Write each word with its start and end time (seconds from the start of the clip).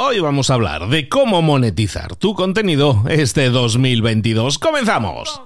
Hoy 0.00 0.20
vamos 0.20 0.48
a 0.48 0.54
hablar 0.54 0.86
de 0.90 1.08
cómo 1.08 1.42
monetizar 1.42 2.14
tu 2.14 2.32
contenido 2.34 3.02
este 3.08 3.50
2022. 3.50 4.60
¡Comenzamos! 4.60 5.42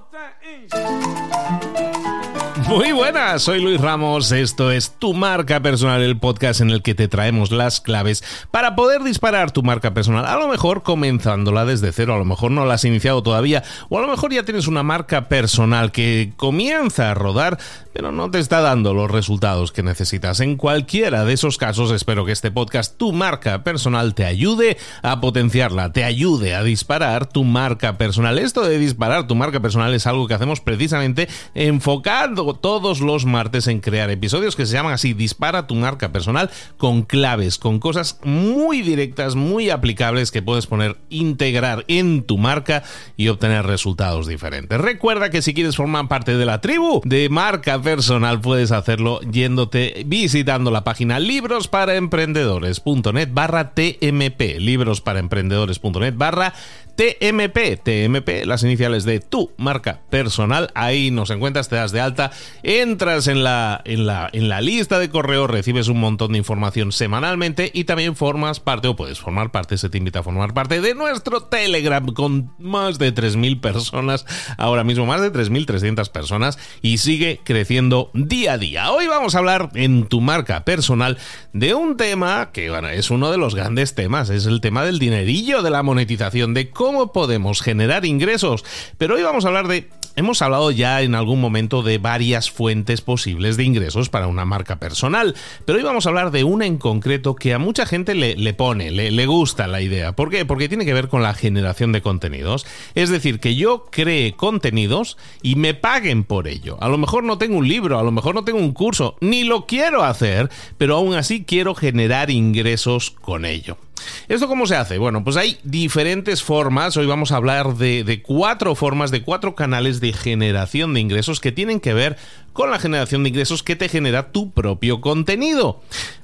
Muy 2.73 2.91
buenas, 2.91 3.43
soy 3.43 3.61
Luis 3.61 3.79
Ramos, 3.79 4.31
esto 4.31 4.71
es 4.71 4.95
Tu 4.97 5.13
Marca 5.13 5.59
Personal, 5.59 6.01
el 6.01 6.17
podcast 6.17 6.59
en 6.59 6.71
el 6.71 6.81
que 6.81 6.95
te 6.95 7.07
traemos 7.07 7.51
las 7.51 7.79
claves 7.79 8.23
para 8.49 8.75
poder 8.75 9.03
disparar 9.03 9.51
tu 9.51 9.61
marca 9.61 9.93
personal, 9.93 10.25
a 10.25 10.37
lo 10.37 10.47
mejor 10.47 10.81
comenzándola 10.81 11.65
desde 11.65 11.91
cero, 11.91 12.15
a 12.15 12.17
lo 12.17 12.25
mejor 12.25 12.49
no 12.49 12.65
la 12.65 12.73
has 12.73 12.83
iniciado 12.83 13.21
todavía, 13.21 13.63
o 13.89 13.99
a 13.99 14.01
lo 14.01 14.07
mejor 14.07 14.33
ya 14.33 14.41
tienes 14.41 14.65
una 14.65 14.81
marca 14.81 15.29
personal 15.29 15.91
que 15.91 16.33
comienza 16.35 17.11
a 17.11 17.13
rodar, 17.13 17.59
pero 17.93 18.11
no 18.11 18.31
te 18.31 18.39
está 18.39 18.61
dando 18.61 18.95
los 18.95 19.11
resultados 19.11 19.71
que 19.71 19.83
necesitas. 19.83 20.39
En 20.39 20.57
cualquiera 20.57 21.25
de 21.25 21.33
esos 21.33 21.59
casos, 21.59 21.91
espero 21.91 22.25
que 22.25 22.31
este 22.31 22.49
podcast, 22.49 22.97
Tu 22.97 23.13
Marca 23.13 23.63
Personal, 23.63 24.15
te 24.15 24.25
ayude 24.25 24.77
a 25.03 25.21
potenciarla, 25.21 25.93
te 25.93 26.03
ayude 26.03 26.55
a 26.55 26.63
disparar 26.63 27.27
tu 27.27 27.43
marca 27.43 27.99
personal. 27.99 28.39
Esto 28.39 28.63
de 28.63 28.79
disparar 28.79 29.27
tu 29.27 29.35
marca 29.35 29.59
personal 29.59 29.93
es 29.93 30.07
algo 30.07 30.27
que 30.27 30.33
hacemos 30.33 30.59
precisamente 30.59 31.29
enfocando 31.53 32.55
todos 32.63 33.01
los 33.01 33.25
martes 33.25 33.67
en 33.67 33.81
crear 33.81 34.09
episodios 34.09 34.55
que 34.55 34.65
se 34.65 34.71
llaman 34.71 34.93
así, 34.93 35.13
dispara 35.13 35.67
tu 35.67 35.75
marca 35.75 36.13
personal 36.13 36.49
con 36.77 37.03
claves, 37.03 37.57
con 37.57 37.79
cosas 37.79 38.21
muy 38.23 38.81
directas, 38.81 39.35
muy 39.35 39.69
aplicables 39.69 40.31
que 40.31 40.41
puedes 40.41 40.65
poner, 40.65 40.95
integrar 41.09 41.83
en 41.89 42.23
tu 42.23 42.37
marca 42.37 42.83
y 43.17 43.27
obtener 43.27 43.65
resultados 43.65 44.27
diferentes. 44.27 44.79
Recuerda 44.79 45.29
que 45.29 45.41
si 45.41 45.53
quieres 45.53 45.75
formar 45.75 46.07
parte 46.07 46.37
de 46.37 46.45
la 46.45 46.61
tribu 46.61 47.01
de 47.03 47.27
marca 47.27 47.81
personal, 47.81 48.39
puedes 48.39 48.71
hacerlo 48.71 49.19
yéndote, 49.29 50.03
visitando 50.05 50.71
la 50.71 50.85
página 50.85 51.19
librosparaemprendedores.net 51.19 53.27
barra 53.33 53.73
TMP, 53.73 54.59
librosparaemprendedores.net 54.59 56.13
barra 56.15 56.53
TMP, 56.95 57.81
TMP, 57.83 58.45
las 58.45 58.63
iniciales 58.63 59.03
de 59.03 59.19
tu 59.19 59.51
marca 59.57 60.01
personal. 60.11 60.69
Ahí 60.75 61.09
nos 61.09 61.31
encuentras, 61.31 61.67
te 61.67 61.75
das 61.75 61.91
de 61.91 61.99
alta, 61.99 62.31
entras 62.61 63.27
en 63.27 63.43
la, 63.43 63.81
en 63.85 64.05
la, 64.05 64.29
en 64.31 64.47
la 64.47 64.61
lista 64.61 64.99
de 64.99 65.09
correo, 65.09 65.47
recibes 65.47 65.87
un 65.87 65.99
montón 65.99 66.33
de 66.33 66.37
información 66.37 66.91
semanalmente 66.91 67.71
y 67.73 67.85
también 67.85 68.15
formas 68.15 68.59
parte, 68.59 68.87
o 68.87 68.95
puedes 68.95 69.19
formar 69.19 69.51
parte, 69.51 69.77
se 69.77 69.89
te 69.89 69.97
invita 69.97 70.19
a 70.19 70.23
formar 70.23 70.53
parte 70.53 70.81
de 70.81 70.93
nuestro 70.93 71.41
Telegram 71.41 72.05
con 72.13 72.53
más 72.59 72.99
de 72.99 73.13
3.000 73.13 73.59
personas, 73.59 74.25
ahora 74.57 74.83
mismo 74.83 75.07
más 75.07 75.21
de 75.21 75.33
3.300 75.33 76.11
personas 76.11 76.59
y 76.81 76.99
sigue 76.99 77.41
creciendo 77.43 78.11
día 78.13 78.53
a 78.53 78.57
día. 78.59 78.91
Hoy 78.91 79.07
vamos 79.07 79.33
a 79.33 79.39
hablar 79.39 79.71
en 79.73 80.05
tu 80.05 80.21
marca 80.21 80.63
personal 80.63 81.17
de 81.53 81.73
un 81.73 81.97
tema 81.97 82.51
que 82.53 82.69
bueno, 82.69 82.89
es 82.89 83.09
uno 83.09 83.31
de 83.31 83.37
los 83.37 83.55
grandes 83.55 83.95
temas, 83.95 84.29
es 84.29 84.45
el 84.45 84.61
tema 84.61 84.85
del 84.85 84.99
dinerillo, 84.99 85.63
de 85.63 85.71
la 85.71 85.81
monetización, 85.81 86.53
de 86.53 86.69
cómo 86.69 86.82
podemos 87.11 87.61
generar 87.61 88.05
ingresos. 88.05 88.63
Pero 88.97 89.15
hoy 89.15 89.23
vamos 89.23 89.45
a 89.45 89.49
hablar 89.49 89.67
de 89.67 89.89
Hemos 90.15 90.43
hablado 90.43 90.69
ya 90.69 91.01
en 91.01 91.15
algún 91.15 91.41
momento 91.41 91.81
de 91.81 91.97
varias 91.97 92.51
fuentes 92.51 93.01
posibles 93.01 93.57
de 93.57 93.63
ingresos 93.63 94.09
para 94.09 94.27
una 94.27 94.45
marca 94.45 94.75
personal, 94.75 95.33
pero 95.65 95.79
hoy 95.79 95.83
vamos 95.83 96.05
a 96.05 96.09
hablar 96.09 96.29
de 96.29 96.43
una 96.43 96.67
en 96.67 96.77
concreto 96.77 97.33
que 97.33 97.51
a 97.51 97.57
mucha 97.57 97.87
gente 97.87 98.13
le, 98.13 98.53
pone, 98.53 98.91
le, 98.91 99.09
le, 99.09 99.25
gusta 99.25 99.65
la 99.65 99.81
idea. 99.81 100.11
¿Por 100.11 100.29
qué? 100.29 100.45
Porque 100.45 100.69
tiene 100.69 100.85
que 100.85 100.93
ver 100.93 101.07
con 101.07 101.23
la 101.23 101.33
generación 101.33 101.91
de 101.93 102.03
contenidos. 102.03 102.67
Es 102.93 103.09
decir, 103.09 103.39
que 103.39 103.55
yo 103.55 103.85
cree 103.89 104.33
contenidos 104.33 105.17
y 105.41 105.55
me 105.55 105.73
paguen 105.73 106.25
por 106.25 106.47
ello. 106.47 106.77
A 106.79 106.89
lo 106.89 106.99
mejor 106.99 107.23
no 107.23 107.39
tengo 107.39 107.57
un 107.57 107.67
libro, 107.67 107.97
a 107.97 108.03
lo 108.03 108.11
mejor 108.11 108.35
no 108.35 108.43
tengo 108.43 108.59
un 108.59 108.73
curso, 108.73 109.15
ni 109.19 109.43
lo 109.43 109.65
quiero 109.65 110.03
hacer, 110.03 110.51
pero 110.77 110.97
aún 110.97 111.15
así 111.15 111.43
quiero 111.43 111.73
generar 111.73 112.29
ingresos 112.29 113.09
con 113.09 113.45
ello. 113.45 113.77
¿Esto 114.27 114.47
cómo 114.47 114.67
se 114.67 114.75
hace? 114.75 114.97
Bueno, 114.97 115.23
pues 115.23 115.37
hay 115.37 115.57
diferentes 115.63 116.43
formas. 116.43 116.97
Hoy 116.97 117.05
vamos 117.05 117.31
a 117.31 117.37
hablar 117.37 117.75
de, 117.75 118.03
de, 118.03 118.21
cuatro 118.21 118.75
formas, 118.75 119.11
de 119.11 119.21
cuatro 119.21 119.55
canales 119.55 119.99
de 119.99 120.13
generación 120.13 120.93
de 120.93 120.99
ingresos 120.99 121.39
que 121.39 121.51
tienen 121.51 121.79
que 121.79 121.93
ver 121.93 122.17
con 122.53 122.69
la 122.69 122.79
generación 122.79 123.23
de 123.23 123.29
ingresos 123.29 123.63
que 123.63 123.75
te 123.75 123.89
genera 123.89 124.31
tu 124.31 124.51
propio 124.51 125.01
contenido. 125.01 125.81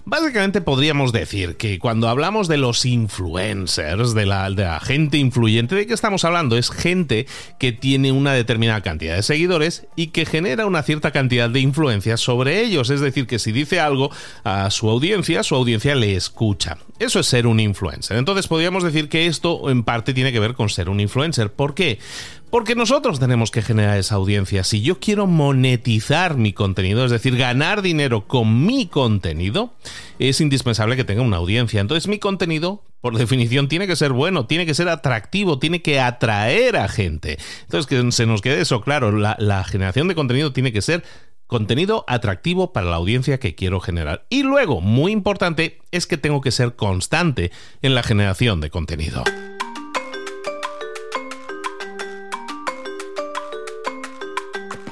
Básicamente 0.10 0.62
podríamos 0.62 1.12
decir 1.12 1.56
que 1.56 1.78
cuando 1.78 2.10
hablamos 2.10 2.48
de 2.48 2.58
los 2.58 2.84
influencers, 2.84 4.16
de 4.16 4.26
la, 4.26 4.80
gente 4.84 5.20
influyente, 5.20 5.76
¿de 5.76 5.86
qué 5.86 5.94
estamos 5.94 6.26
hablando? 6.26 6.58
Es 6.58 6.72
gente 6.72 7.28
que 7.60 7.74
tiene 7.74 8.12
una 8.12 8.34
determinada 8.34 8.82
cantidad 8.82 9.16
de 9.16 9.22
seguidores 9.22 9.86
y 9.96 10.08
que 10.08 10.26
genera 10.26 10.66
una 10.66 10.82
cierta 10.82 11.12
cantidad 11.12 11.48
de 11.48 11.60
influencia 11.60 12.18
sobre 12.18 12.62
ellos. 12.62 12.90
Es 12.90 13.02
decir, 13.02 13.28
que 13.28 13.38
si 13.38 13.52
dice 13.52 13.80
algo 13.80 14.10
a 14.44 14.72
su 14.72 14.90
audiencia, 14.90 15.44
su 15.44 15.54
audiencia 15.54 15.94
le 15.94 16.16
escucha. 16.16 16.80
Eso 16.98 17.20
es 17.20 17.28
ser 17.28 17.46
un 17.46 17.60
influencer. 17.60 18.18
Entonces 18.18 18.48
podríamos 18.48 18.84
decir 18.84 19.10
que 19.10 19.28
esto 19.28 19.70
en 19.70 19.84
parte 19.84 20.16
tiene 20.16 20.32
que 20.32 20.40
ver 20.40 20.56
con 20.56 20.70
ser 20.70 20.90
un 20.90 21.00
influencer. 21.00 21.52
¿Por 21.52 21.76
qué? 21.76 22.00
Porque 22.50 22.74
nosotros 22.74 23.20
tenemos 23.20 23.52
que 23.52 23.62
generar 23.62 24.00
esa 24.00 24.16
audiencia. 24.16 24.64
Si 24.64 24.82
yo 24.82 25.00
quiero 25.00 25.28
monetizar 25.28 26.36
mi 26.36 26.52
contenido, 26.52 27.06
es 27.06 27.12
decir, 27.12 27.38
ganar 27.38 27.84
dinero 27.84 28.28
con 28.28 28.66
mi 28.66 28.88
contenido, 28.88 29.74
es 30.18 30.42
indispensable 30.42 30.96
que 30.96 31.04
tenga 31.04 31.22
una 31.22 31.38
audiencia. 31.38 31.80
Entonces 31.80 32.08
mi 32.08 32.18
contenido, 32.18 32.84
por 33.02 33.18
definición, 33.18 33.68
tiene 33.68 33.86
que 33.86 33.96
ser 33.96 34.14
bueno, 34.14 34.48
tiene 34.48 34.66
que 34.66 34.74
ser 34.74 34.90
atractivo, 34.90 35.60
tiene 35.60 35.84
que 35.84 36.00
atraer 36.00 36.78
a 36.78 36.88
gente. 36.88 37.38
Entonces, 37.62 37.86
que 37.86 38.12
se 38.12 38.26
nos 38.26 38.42
quede 38.42 38.62
eso 38.62 38.82
claro, 38.82 39.12
la, 39.12 39.36
la 39.40 39.64
generación 39.64 40.08
de 40.08 40.16
contenido 40.16 40.52
tiene 40.52 40.74
que 40.74 40.82
ser 40.82 41.04
contenido 41.46 42.04
atractivo 42.08 42.74
para 42.74 42.90
la 42.90 42.96
audiencia 42.96 43.40
que 43.40 43.54
quiero 43.54 43.80
generar. 43.80 44.26
Y 44.30 44.44
luego, 44.44 44.82
muy 44.82 45.12
importante, 45.12 45.80
es 45.92 46.08
que 46.08 46.18
tengo 46.18 46.42
que 46.42 46.52
ser 46.52 46.76
constante 46.76 47.52
en 47.82 47.96
la 47.96 48.04
generación 48.04 48.60
de 48.60 48.70
contenido. 48.70 49.24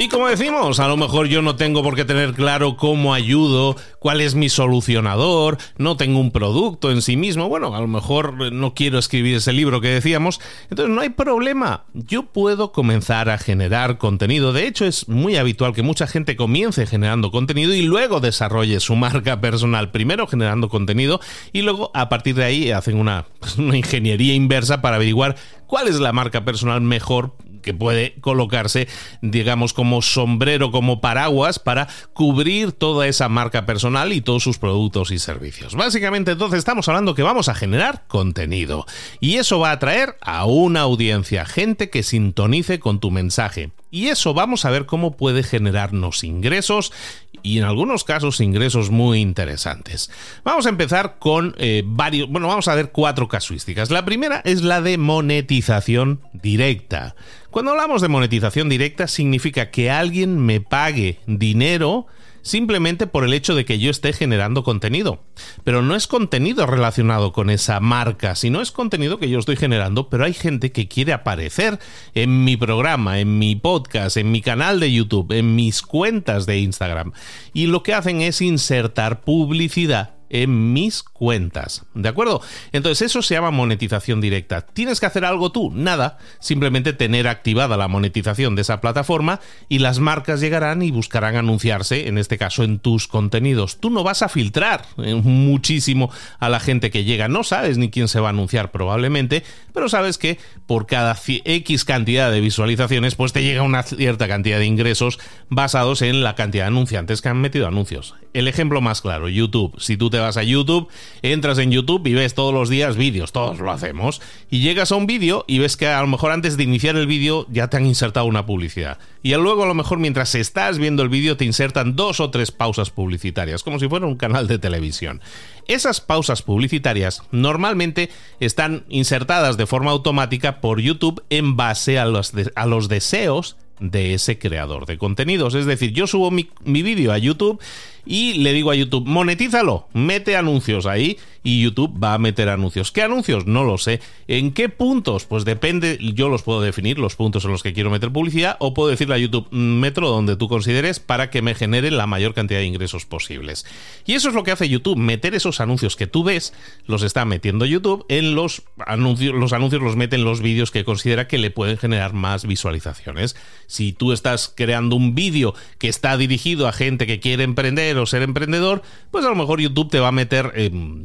Y 0.07 0.09
como 0.09 0.29
decimos, 0.29 0.79
a 0.79 0.87
lo 0.87 0.95
mejor 0.95 1.27
yo 1.27 1.41
no 1.41 1.57
tengo 1.57 1.83
por 1.83 1.93
qué 1.93 2.05
tener 2.05 2.31
claro 2.31 2.77
cómo 2.77 3.13
ayudo, 3.13 3.75
cuál 3.99 4.21
es 4.21 4.35
mi 4.35 4.47
solucionador, 4.47 5.57
no 5.77 5.97
tengo 5.97 6.21
un 6.21 6.31
producto 6.31 6.91
en 6.91 7.01
sí 7.01 7.17
mismo, 7.17 7.49
bueno, 7.49 7.75
a 7.75 7.81
lo 7.81 7.87
mejor 7.87 8.53
no 8.53 8.73
quiero 8.73 8.99
escribir 8.99 9.35
ese 9.35 9.51
libro 9.51 9.81
que 9.81 9.89
decíamos, 9.89 10.39
entonces 10.69 10.95
no 10.95 11.01
hay 11.01 11.09
problema, 11.09 11.83
yo 11.93 12.23
puedo 12.23 12.71
comenzar 12.71 13.29
a 13.29 13.37
generar 13.37 13.97
contenido, 13.97 14.53
de 14.53 14.67
hecho 14.67 14.85
es 14.85 15.09
muy 15.09 15.35
habitual 15.35 15.73
que 15.73 15.83
mucha 15.83 16.07
gente 16.07 16.37
comience 16.37 16.87
generando 16.87 17.29
contenido 17.29 17.73
y 17.73 17.81
luego 17.81 18.21
desarrolle 18.21 18.79
su 18.79 18.95
marca 18.95 19.41
personal, 19.41 19.91
primero 19.91 20.25
generando 20.25 20.69
contenido 20.69 21.19
y 21.51 21.63
luego 21.63 21.91
a 21.93 22.07
partir 22.07 22.35
de 22.35 22.45
ahí 22.45 22.71
hacen 22.71 22.97
una, 22.97 23.25
una 23.57 23.75
ingeniería 23.75 24.33
inversa 24.33 24.81
para 24.81 24.95
averiguar 24.95 25.35
cuál 25.65 25.89
es 25.89 25.99
la 25.99 26.13
marca 26.13 26.45
personal 26.45 26.79
mejor 26.79 27.35
que 27.67 27.73
puede 27.73 28.15
colocarse, 28.21 28.87
digamos, 29.21 29.73
como 29.73 30.01
sombrero, 30.01 30.71
como 30.71 31.01
paraguas 31.01 31.59
para 31.59 31.89
cubrir 32.13 32.71
toda 32.71 33.07
esa 33.07 33.27
marca 33.27 33.65
personal 33.65 34.13
y 34.13 34.21
todos 34.21 34.41
sus 34.41 34.57
productos 34.57 35.11
y 35.11 35.19
servicios. 35.19 35.75
Básicamente, 35.75 36.31
entonces 36.31 36.59
estamos 36.59 36.87
hablando 36.87 37.13
que 37.13 37.23
vamos 37.23 37.49
a 37.49 37.55
generar 37.55 38.05
contenido 38.07 38.85
y 39.19 39.35
eso 39.35 39.59
va 39.59 39.71
a 39.71 39.73
atraer 39.73 40.15
a 40.21 40.45
una 40.45 40.79
audiencia, 40.79 41.45
gente 41.45 41.89
que 41.89 42.03
sintonice 42.03 42.79
con 42.79 43.01
tu 43.01 43.11
mensaje. 43.11 43.71
Y 43.91 44.07
eso 44.07 44.33
vamos 44.33 44.63
a 44.63 44.69
ver 44.69 44.85
cómo 44.85 45.17
puede 45.17 45.43
generarnos 45.43 46.23
ingresos 46.23 46.93
y 47.41 47.59
en 47.59 47.63
algunos 47.63 48.03
casos 48.03 48.41
ingresos 48.41 48.89
muy 48.89 49.19
interesantes. 49.19 50.11
Vamos 50.43 50.65
a 50.65 50.69
empezar 50.69 51.15
con 51.19 51.55
eh, 51.57 51.83
varios, 51.85 52.29
bueno, 52.29 52.47
vamos 52.47 52.67
a 52.67 52.75
ver 52.75 52.91
cuatro 52.91 53.27
casuísticas. 53.27 53.89
La 53.89 54.05
primera 54.05 54.41
es 54.43 54.61
la 54.61 54.81
de 54.81 54.97
monetización 54.97 56.21
directa. 56.33 57.15
Cuando 57.57 57.71
hablamos 57.71 58.03
de 58.03 58.07
monetización 58.07 58.69
directa 58.69 59.07
significa 59.07 59.71
que 59.71 59.89
alguien 59.89 60.37
me 60.37 60.61
pague 60.61 61.17
dinero 61.25 62.05
simplemente 62.43 63.07
por 63.07 63.23
el 63.23 63.33
hecho 63.33 63.55
de 63.55 63.65
que 63.65 63.79
yo 63.79 63.89
esté 63.89 64.13
generando 64.13 64.63
contenido. 64.63 65.23
Pero 65.63 65.81
no 65.81 65.95
es 65.95 66.05
contenido 66.05 66.67
relacionado 66.67 67.33
con 67.33 67.49
esa 67.49 67.79
marca, 67.79 68.35
sino 68.35 68.61
es 68.61 68.71
contenido 68.71 69.17
que 69.17 69.31
yo 69.31 69.39
estoy 69.39 69.55
generando, 69.55 70.07
pero 70.07 70.25
hay 70.25 70.33
gente 70.33 70.71
que 70.71 70.87
quiere 70.87 71.13
aparecer 71.13 71.79
en 72.13 72.43
mi 72.43 72.57
programa, 72.57 73.19
en 73.19 73.39
mi 73.39 73.55
podcast, 73.55 74.17
en 74.17 74.31
mi 74.31 74.41
canal 74.41 74.79
de 74.79 74.93
YouTube, 74.93 75.31
en 75.31 75.55
mis 75.55 75.81
cuentas 75.81 76.45
de 76.45 76.59
Instagram. 76.59 77.11
Y 77.53 77.65
lo 77.65 77.81
que 77.81 77.95
hacen 77.95 78.21
es 78.21 78.39
insertar 78.39 79.21
publicidad 79.21 80.16
en 80.29 80.73
mis 80.73 81.03
cuentas. 81.03 81.85
¿De 81.93 82.09
acuerdo? 82.09 82.41
Entonces 82.71 83.07
eso 83.07 83.21
se 83.21 83.35
llama 83.35 83.51
monetización 83.51 84.21
directa. 84.21 84.61
¿Tienes 84.61 84.99
que 84.99 85.05
hacer 85.05 85.25
algo 85.25 85.51
tú? 85.51 85.71
Nada. 85.73 86.17
Simplemente 86.39 86.93
tener 86.93 87.27
activada 87.27 87.77
la 87.77 87.87
monetización 87.87 88.55
de 88.55 88.61
esa 88.61 88.81
plataforma 88.81 89.39
y 89.69 89.79
las 89.79 89.99
marcas 89.99 90.41
llegarán 90.41 90.81
y 90.81 90.91
buscarán 90.91 91.35
anunciarse, 91.35 92.07
en 92.07 92.17
este 92.17 92.37
caso 92.37 92.63
en 92.63 92.79
tus 92.79 93.07
contenidos. 93.07 93.79
Tú 93.79 93.89
no 93.89 94.03
vas 94.03 94.21
a 94.21 94.29
filtrar 94.29 94.85
eh, 94.97 95.15
muchísimo 95.15 96.11
a 96.39 96.49
la 96.49 96.59
gente 96.59 96.91
que 96.91 97.03
llega. 97.03 97.27
No 97.27 97.43
sabes 97.43 97.77
ni 97.77 97.89
quién 97.89 98.07
se 98.07 98.19
va 98.19 98.27
a 98.27 98.31
anunciar 98.31 98.71
probablemente, 98.71 99.43
pero 99.73 99.89
sabes 99.89 100.17
que 100.17 100.37
por 100.65 100.85
cada 100.87 101.15
X 101.27 101.85
cantidad 101.85 102.31
de 102.31 102.41
visualizaciones 102.41 103.15
pues 103.15 103.33
te 103.33 103.43
llega 103.43 103.61
una 103.61 103.83
cierta 103.83 104.27
cantidad 104.27 104.59
de 104.59 104.65
ingresos 104.65 105.19
basados 105.49 106.01
en 106.01 106.23
la 106.23 106.35
cantidad 106.35 106.65
de 106.65 106.69
anunciantes 106.69 107.21
que 107.21 107.29
han 107.29 107.41
metido 107.41 107.67
anuncios. 107.67 108.15
El 108.33 108.47
ejemplo 108.47 108.81
más 108.81 109.01
claro, 109.01 109.29
YouTube. 109.29 109.79
Si 109.79 109.97
tú 109.97 110.09
te 110.09 110.16
vas 110.19 110.37
a 110.37 110.43
YouTube, 110.43 110.89
entras 111.21 111.57
en 111.57 111.71
YouTube 111.71 112.05
y 112.07 112.13
ves 112.13 112.33
todos 112.33 112.53
los 112.53 112.69
días 112.69 112.95
vídeos, 112.95 113.31
todos 113.31 113.59
lo 113.59 113.71
hacemos, 113.71 114.21
y 114.49 114.59
llegas 114.59 114.91
a 114.91 114.95
un 114.95 115.07
vídeo 115.07 115.45
y 115.47 115.59
ves 115.59 115.77
que 115.77 115.87
a 115.87 116.01
lo 116.01 116.07
mejor 116.07 116.31
antes 116.31 116.57
de 116.57 116.63
iniciar 116.63 116.95
el 116.95 117.07
vídeo 117.07 117.45
ya 117.49 117.69
te 117.69 117.77
han 117.77 117.85
insertado 117.85 118.25
una 118.25 118.45
publicidad. 118.45 118.99
Y 119.23 119.33
luego 119.33 119.63
a 119.63 119.67
lo 119.67 119.73
mejor 119.73 119.99
mientras 119.99 120.35
estás 120.35 120.77
viendo 120.77 121.03
el 121.03 121.09
vídeo 121.09 121.37
te 121.37 121.45
insertan 121.45 121.95
dos 121.95 122.19
o 122.19 122.29
tres 122.29 122.51
pausas 122.51 122.89
publicitarias, 122.89 123.63
como 123.63 123.79
si 123.79 123.87
fuera 123.87 124.05
un 124.05 124.15
canal 124.15 124.47
de 124.47 124.59
televisión. 124.59 125.21
Esas 125.67 125.99
pausas 125.99 126.41
publicitarias 126.41 127.21
normalmente 127.31 128.09
están 128.39 128.85
insertadas 128.89 129.57
de 129.57 129.65
forma 129.65 129.91
automática 129.91 130.61
por 130.61 130.79
YouTube 130.79 131.23
en 131.29 131.57
base 131.57 131.99
a 131.99 132.05
los, 132.05 132.33
a 132.55 132.65
los 132.65 132.87
deseos 132.87 133.57
de 133.79 134.13
ese 134.13 134.39
creador 134.39 134.85
de 134.85 134.97
contenidos. 134.97 135.53
Es 135.55 135.65
decir, 135.65 135.91
yo 135.91 136.07
subo 136.07 136.31
mi, 136.31 136.49
mi 136.63 136.81
vídeo 136.81 137.11
a 137.11 137.17
YouTube 137.17 137.59
y 138.07 138.35
le 138.35 138.53
digo 138.53 138.71
a 138.71 138.75
YouTube, 138.75 139.05
monetízalo, 139.05 139.87
mete 139.93 140.37
anuncios 140.37 140.85
ahí 140.85 141.17
y 141.43 141.61
YouTube 141.61 141.93
va 142.01 142.13
a 142.13 142.17
meter 142.17 142.49
anuncios. 142.49 142.91
¿Qué 142.91 143.01
anuncios? 143.01 143.45
No 143.45 143.63
lo 143.63 143.77
sé. 143.77 144.01
¿En 144.27 144.51
qué 144.51 144.69
puntos? 144.69 145.25
Pues 145.25 145.45
depende, 145.45 145.97
yo 146.13 146.27
los 146.29 146.43
puedo 146.43 146.61
definir, 146.61 146.99
los 146.99 147.15
puntos 147.15 147.45
en 147.45 147.51
los 147.51 147.63
que 147.63 147.73
quiero 147.73 147.89
meter 147.89 148.11
publicidad, 148.11 148.57
o 148.59 148.73
puedo 148.73 148.89
decirle 148.89 149.15
a 149.15 149.17
YouTube, 149.17 149.47
metro 149.51 150.09
donde 150.09 150.35
tú 150.35 150.47
consideres 150.49 150.99
para 150.99 151.29
que 151.29 151.41
me 151.41 151.55
genere 151.55 151.91
la 151.91 152.07
mayor 152.07 152.33
cantidad 152.33 152.59
de 152.59 152.65
ingresos 152.65 153.05
posibles. 153.05 153.65
Y 154.05 154.13
eso 154.13 154.29
es 154.29 154.35
lo 154.35 154.43
que 154.43 154.51
hace 154.51 154.67
YouTube, 154.67 154.97
meter 154.97 155.35
esos 155.35 155.61
anuncios 155.61 155.95
que 155.95 156.07
tú 156.07 156.23
ves, 156.23 156.53
los 156.85 157.03
está 157.03 157.25
metiendo 157.25 157.65
YouTube 157.65 158.05
en 158.09 158.35
los 158.35 158.63
anuncios, 158.85 159.33
los 159.33 159.53
anuncios 159.53 159.81
los 159.81 159.95
mete 159.95 160.15
en 160.15 160.23
los 160.23 160.41
vídeos 160.41 160.71
que 160.71 160.83
considera 160.83 161.27
que 161.27 161.37
le 161.37 161.51
pueden 161.51 161.77
generar 161.77 162.13
más 162.13 162.45
visualizaciones. 162.45 163.35
Si 163.67 163.93
tú 163.93 164.11
estás 164.11 164.51
creando 164.53 164.95
un 164.95 165.15
vídeo 165.15 165.53
que 165.77 165.87
está 165.87 166.17
dirigido 166.17 166.67
a 166.67 166.73
gente 166.73 167.07
que 167.07 167.19
quiere 167.19 167.43
emprender, 167.43 167.96
o 167.99 168.05
ser 168.05 168.21
emprendedor, 168.21 168.81
pues 169.11 169.25
a 169.25 169.29
lo 169.29 169.35
mejor 169.35 169.59
YouTube 169.59 169.89
te 169.89 169.99
va 169.99 170.09
a 170.09 170.11
meter 170.11 170.53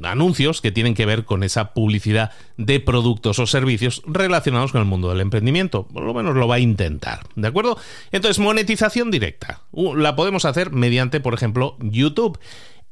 anuncios 0.04 0.60
que 0.60 0.72
tienen 0.72 0.94
que 0.94 1.06
ver 1.06 1.24
con 1.24 1.42
esa 1.42 1.72
publicidad 1.72 2.32
de 2.56 2.80
productos 2.80 3.38
o 3.38 3.46
servicios 3.46 4.02
relacionados 4.06 4.72
con 4.72 4.80
el 4.80 4.86
mundo 4.86 5.08
del 5.08 5.20
emprendimiento. 5.20 5.86
Por 5.86 6.04
lo 6.04 6.14
menos 6.14 6.34
lo 6.36 6.48
va 6.48 6.56
a 6.56 6.60
intentar, 6.60 7.20
¿de 7.34 7.48
acuerdo? 7.48 7.78
Entonces, 8.10 8.38
monetización 8.38 9.10
directa. 9.10 9.62
Uh, 9.70 9.94
la 9.94 10.16
podemos 10.16 10.44
hacer 10.44 10.70
mediante, 10.72 11.20
por 11.20 11.34
ejemplo, 11.34 11.76
YouTube. 11.80 12.38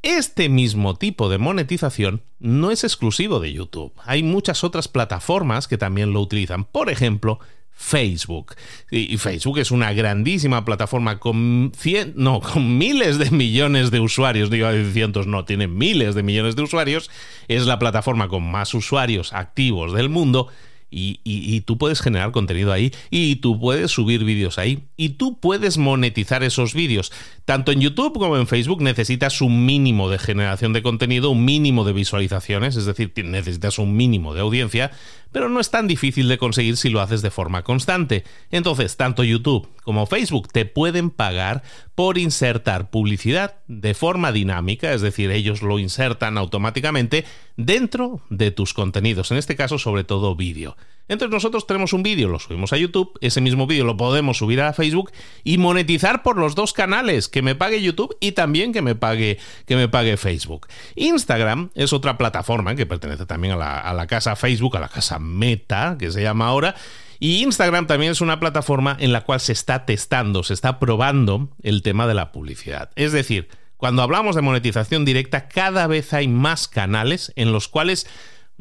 Este 0.03 0.49
mismo 0.49 0.95
tipo 0.95 1.29
de 1.29 1.37
monetización 1.37 2.23
no 2.39 2.71
es 2.71 2.85
exclusivo 2.85 3.39
de 3.39 3.53
YouTube. 3.53 3.93
Hay 4.05 4.23
muchas 4.23 4.65
otras 4.65 4.89
plataformas 4.89 5.69
que 5.69 5.77
también 5.77 6.15
lo 6.15 6.23
utilizan. 6.23 6.65
Por 6.65 6.89
ejemplo, 6.89 7.39
Facebook. 7.81 8.55
Y 8.91 9.17
Facebook 9.17 9.59
es 9.59 9.71
una 9.71 9.93
grandísima 9.95 10.67
plataforma 10.67 11.19
con, 11.19 11.73
cien, 11.75 12.13
no, 12.15 12.41
con 12.53 12.77
miles 12.77 13.19
de 13.19 13.31
millones 13.31 13.91
de 13.91 14.01
usuarios, 14.01 14.51
digo 14.51 14.69
cientos, 14.93 15.27
no, 15.27 15.47
tiene 15.47 15.67
miles 15.67 16.15
de 16.15 16.23
millones 16.23 16.57
de 16.57 16.63
usuarios. 16.63 17.11
Es 17.49 17.67
la 17.67 17.79
plataforma 17.79 18.29
con 18.29 18.49
más 18.49 18.75
usuarios 18.75 19.33
activos 19.33 19.95
del 19.95 20.11
mundo 20.11 20.49
y, 20.91 21.61
tú 21.63 21.79
puedes 21.79 22.01
generar 22.01 22.33
contenido 22.33 22.73
ahí 22.73 22.93
y 23.11 23.37
tú 23.37 23.59
puedes 23.59 23.91
subir 23.91 24.25
vídeos 24.25 24.59
ahí 24.59 24.85
y 25.01 25.11
tú 25.11 25.41
puedes 25.41 25.79
monetizar 25.79 26.43
esos 26.43 26.75
vídeos. 26.75 27.11
Tanto 27.47 27.73
en 27.73 27.81
YouTube 27.81 28.19
como 28.19 28.37
en 28.37 28.47
Facebook 28.47 28.83
necesitas 28.83 29.41
un 29.41 29.65
mínimo 29.65 30.11
de 30.11 30.19
generación 30.19 30.75
de 30.75 30.83
contenido, 30.83 31.31
un 31.31 31.43
mínimo 31.43 31.85
de 31.85 31.95
visualizaciones, 31.95 32.77
es 32.77 32.85
decir, 32.85 33.11
necesitas 33.25 33.79
un 33.79 33.97
mínimo 33.97 34.35
de 34.35 34.43
audiencia, 34.43 34.91
pero 35.33 35.49
no 35.49 35.59
es 35.59 35.71
tan 35.71 35.89
difícil 35.89 36.29
de 36.29 36.37
conseguir 36.37 36.77
si 36.77 36.91
lo 36.91 37.01
haces 37.01 37.23
de 37.23 37.31
forma 37.31 37.63
constante. 37.63 38.25
Entonces, 38.51 38.99
tanto 38.99 39.25
YouTube 39.25 39.71
como 39.85 40.05
Facebook 40.05 40.49
te 40.53 40.67
pueden 40.67 41.09
pagar 41.09 41.63
por 41.95 42.19
insertar 42.19 42.91
publicidad 42.91 43.57
de 43.69 43.95
forma 43.95 44.33
dinámica, 44.33 44.93
es 44.93 45.01
decir, 45.01 45.31
ellos 45.31 45.63
lo 45.63 45.79
insertan 45.79 46.37
automáticamente 46.37 47.25
dentro 47.57 48.21
de 48.29 48.51
tus 48.51 48.75
contenidos, 48.75 49.31
en 49.31 49.39
este 49.39 49.57
caso 49.57 49.79
sobre 49.79 50.05
todo 50.05 50.37
vídeo. 50.37 50.77
Entonces 51.09 51.35
nosotros 51.35 51.67
tenemos 51.67 51.93
un 51.93 52.05
vídeo, 52.05 52.29
lo 52.29 52.39
subimos 52.39 52.73
a 52.73 52.77
YouTube, 52.77 53.19
ese 53.21 53.41
mismo 53.41 53.67
vídeo 53.67 53.85
lo 53.85 53.97
podemos 53.97 54.39
subir 54.39 54.61
a 54.61 54.73
Facebook 54.73 54.90
y 55.45 55.59
monetizar 55.59 56.23
por 56.23 56.37
los 56.37 56.55
dos 56.55 56.73
canales, 56.73 57.29
que 57.29 57.43
me 57.43 57.55
pague 57.55 57.83
YouTube 57.83 58.17
y 58.21 58.33
también 58.33 58.73
que 58.73 58.83
me 58.83 58.95
pague, 58.95 59.39
que 59.67 59.77
me 59.77 59.89
pague 59.89 60.17
Facebook. 60.17 60.67
Instagram 60.97 61.71
es 61.75 61.93
otra 61.93 62.19
plataforma 62.19 62.75
que 62.75 62.87
pertenece 62.87 63.27
también 63.27 63.55
a 63.55 63.57
la, 63.57 63.79
a 63.79 63.95
la 63.95 64.07
casa 64.07 64.37
Facebook, 64.37 64.77
a 64.77 64.81
la 64.81 64.89
casa 64.89 65.19
Meta, 65.19 65.97
que 65.99 66.11
se 66.11 66.23
llama 66.23 66.47
ahora. 66.47 66.75
Y 67.19 67.43
Instagram 67.43 67.87
también 67.87 68.13
es 68.13 68.23
una 68.23 68.41
plataforma 68.41 68.97
en 68.99 69.13
la 69.13 69.25
cual 69.25 69.41
se 69.41 69.53
está 69.53 69.85
testando, 69.85 70.43
se 70.43 70.55
está 70.55 70.79
probando 70.79 71.51
el 71.63 71.83
tema 71.83 72.07
de 72.07 72.15
la 72.15 72.33
publicidad. 72.33 72.91
Es 72.97 73.13
decir, 73.13 73.49
cuando 73.77 74.03
hablamos 74.03 74.37
de 74.37 74.43
monetización 74.43 75.05
directa, 75.05 75.49
cada 75.49 75.87
vez 75.87 76.13
hay 76.13 76.29
más 76.29 76.69
canales 76.69 77.33
en 77.37 77.53
los 77.53 77.69
cuales 77.69 78.07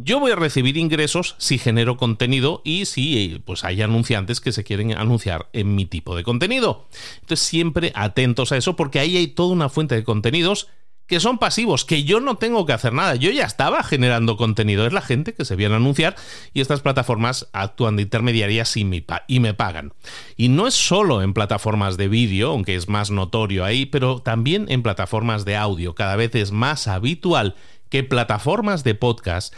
yo 0.03 0.19
voy 0.19 0.31
a 0.31 0.35
recibir 0.35 0.77
ingresos 0.77 1.35
si 1.37 1.57
genero 1.57 1.97
contenido 1.97 2.61
y 2.63 2.85
si 2.85 3.41
pues 3.45 3.63
hay 3.63 3.81
anunciantes 3.81 4.41
que 4.41 4.51
se 4.51 4.63
quieren 4.63 4.97
anunciar 4.97 5.49
en 5.53 5.75
mi 5.75 5.85
tipo 5.85 6.15
de 6.15 6.23
contenido. 6.23 6.87
Entonces 7.21 7.45
siempre 7.45 7.91
atentos 7.95 8.51
a 8.51 8.57
eso 8.57 8.75
porque 8.75 8.99
ahí 8.99 9.17
hay 9.17 9.27
toda 9.27 9.53
una 9.53 9.69
fuente 9.69 9.95
de 9.95 10.03
contenidos 10.03 10.67
que 11.09 11.19
son 11.19 11.39
pasivos, 11.39 11.85
que 11.85 12.03
yo 12.03 12.19
no 12.19 12.35
tengo 12.35 12.67
que 12.67 12.73
hacer 12.73 12.93
nada. 12.93 13.15
Yo 13.15 13.31
ya 13.31 13.43
estaba 13.43 13.83
generando 13.83 14.37
contenido. 14.37 14.85
Es 14.85 14.93
la 14.93 15.01
gente 15.01 15.33
que 15.33 15.43
se 15.43 15.55
viene 15.55 15.73
a 15.73 15.77
anunciar 15.77 16.15
y 16.53 16.61
estas 16.61 16.81
plataformas 16.81 17.49
actúan 17.51 17.95
de 17.95 18.03
intermediarias 18.03 18.77
y 18.77 18.85
me, 18.85 19.03
y 19.27 19.39
me 19.39 19.55
pagan. 19.55 19.93
Y 20.37 20.49
no 20.49 20.67
es 20.67 20.75
solo 20.75 21.23
en 21.23 21.33
plataformas 21.33 21.97
de 21.97 22.09
vídeo, 22.09 22.51
aunque 22.51 22.75
es 22.75 22.87
más 22.89 23.09
notorio 23.09 23.65
ahí, 23.65 23.87
pero 23.87 24.19
también 24.19 24.67
en 24.69 24.83
plataformas 24.83 25.45
de 25.45 25.57
audio. 25.57 25.95
Cada 25.95 26.15
vez 26.15 26.35
es 26.35 26.51
más 26.51 26.87
habitual 26.87 27.55
que 27.89 28.03
plataformas 28.03 28.83
de 28.83 28.93
podcast 28.93 29.53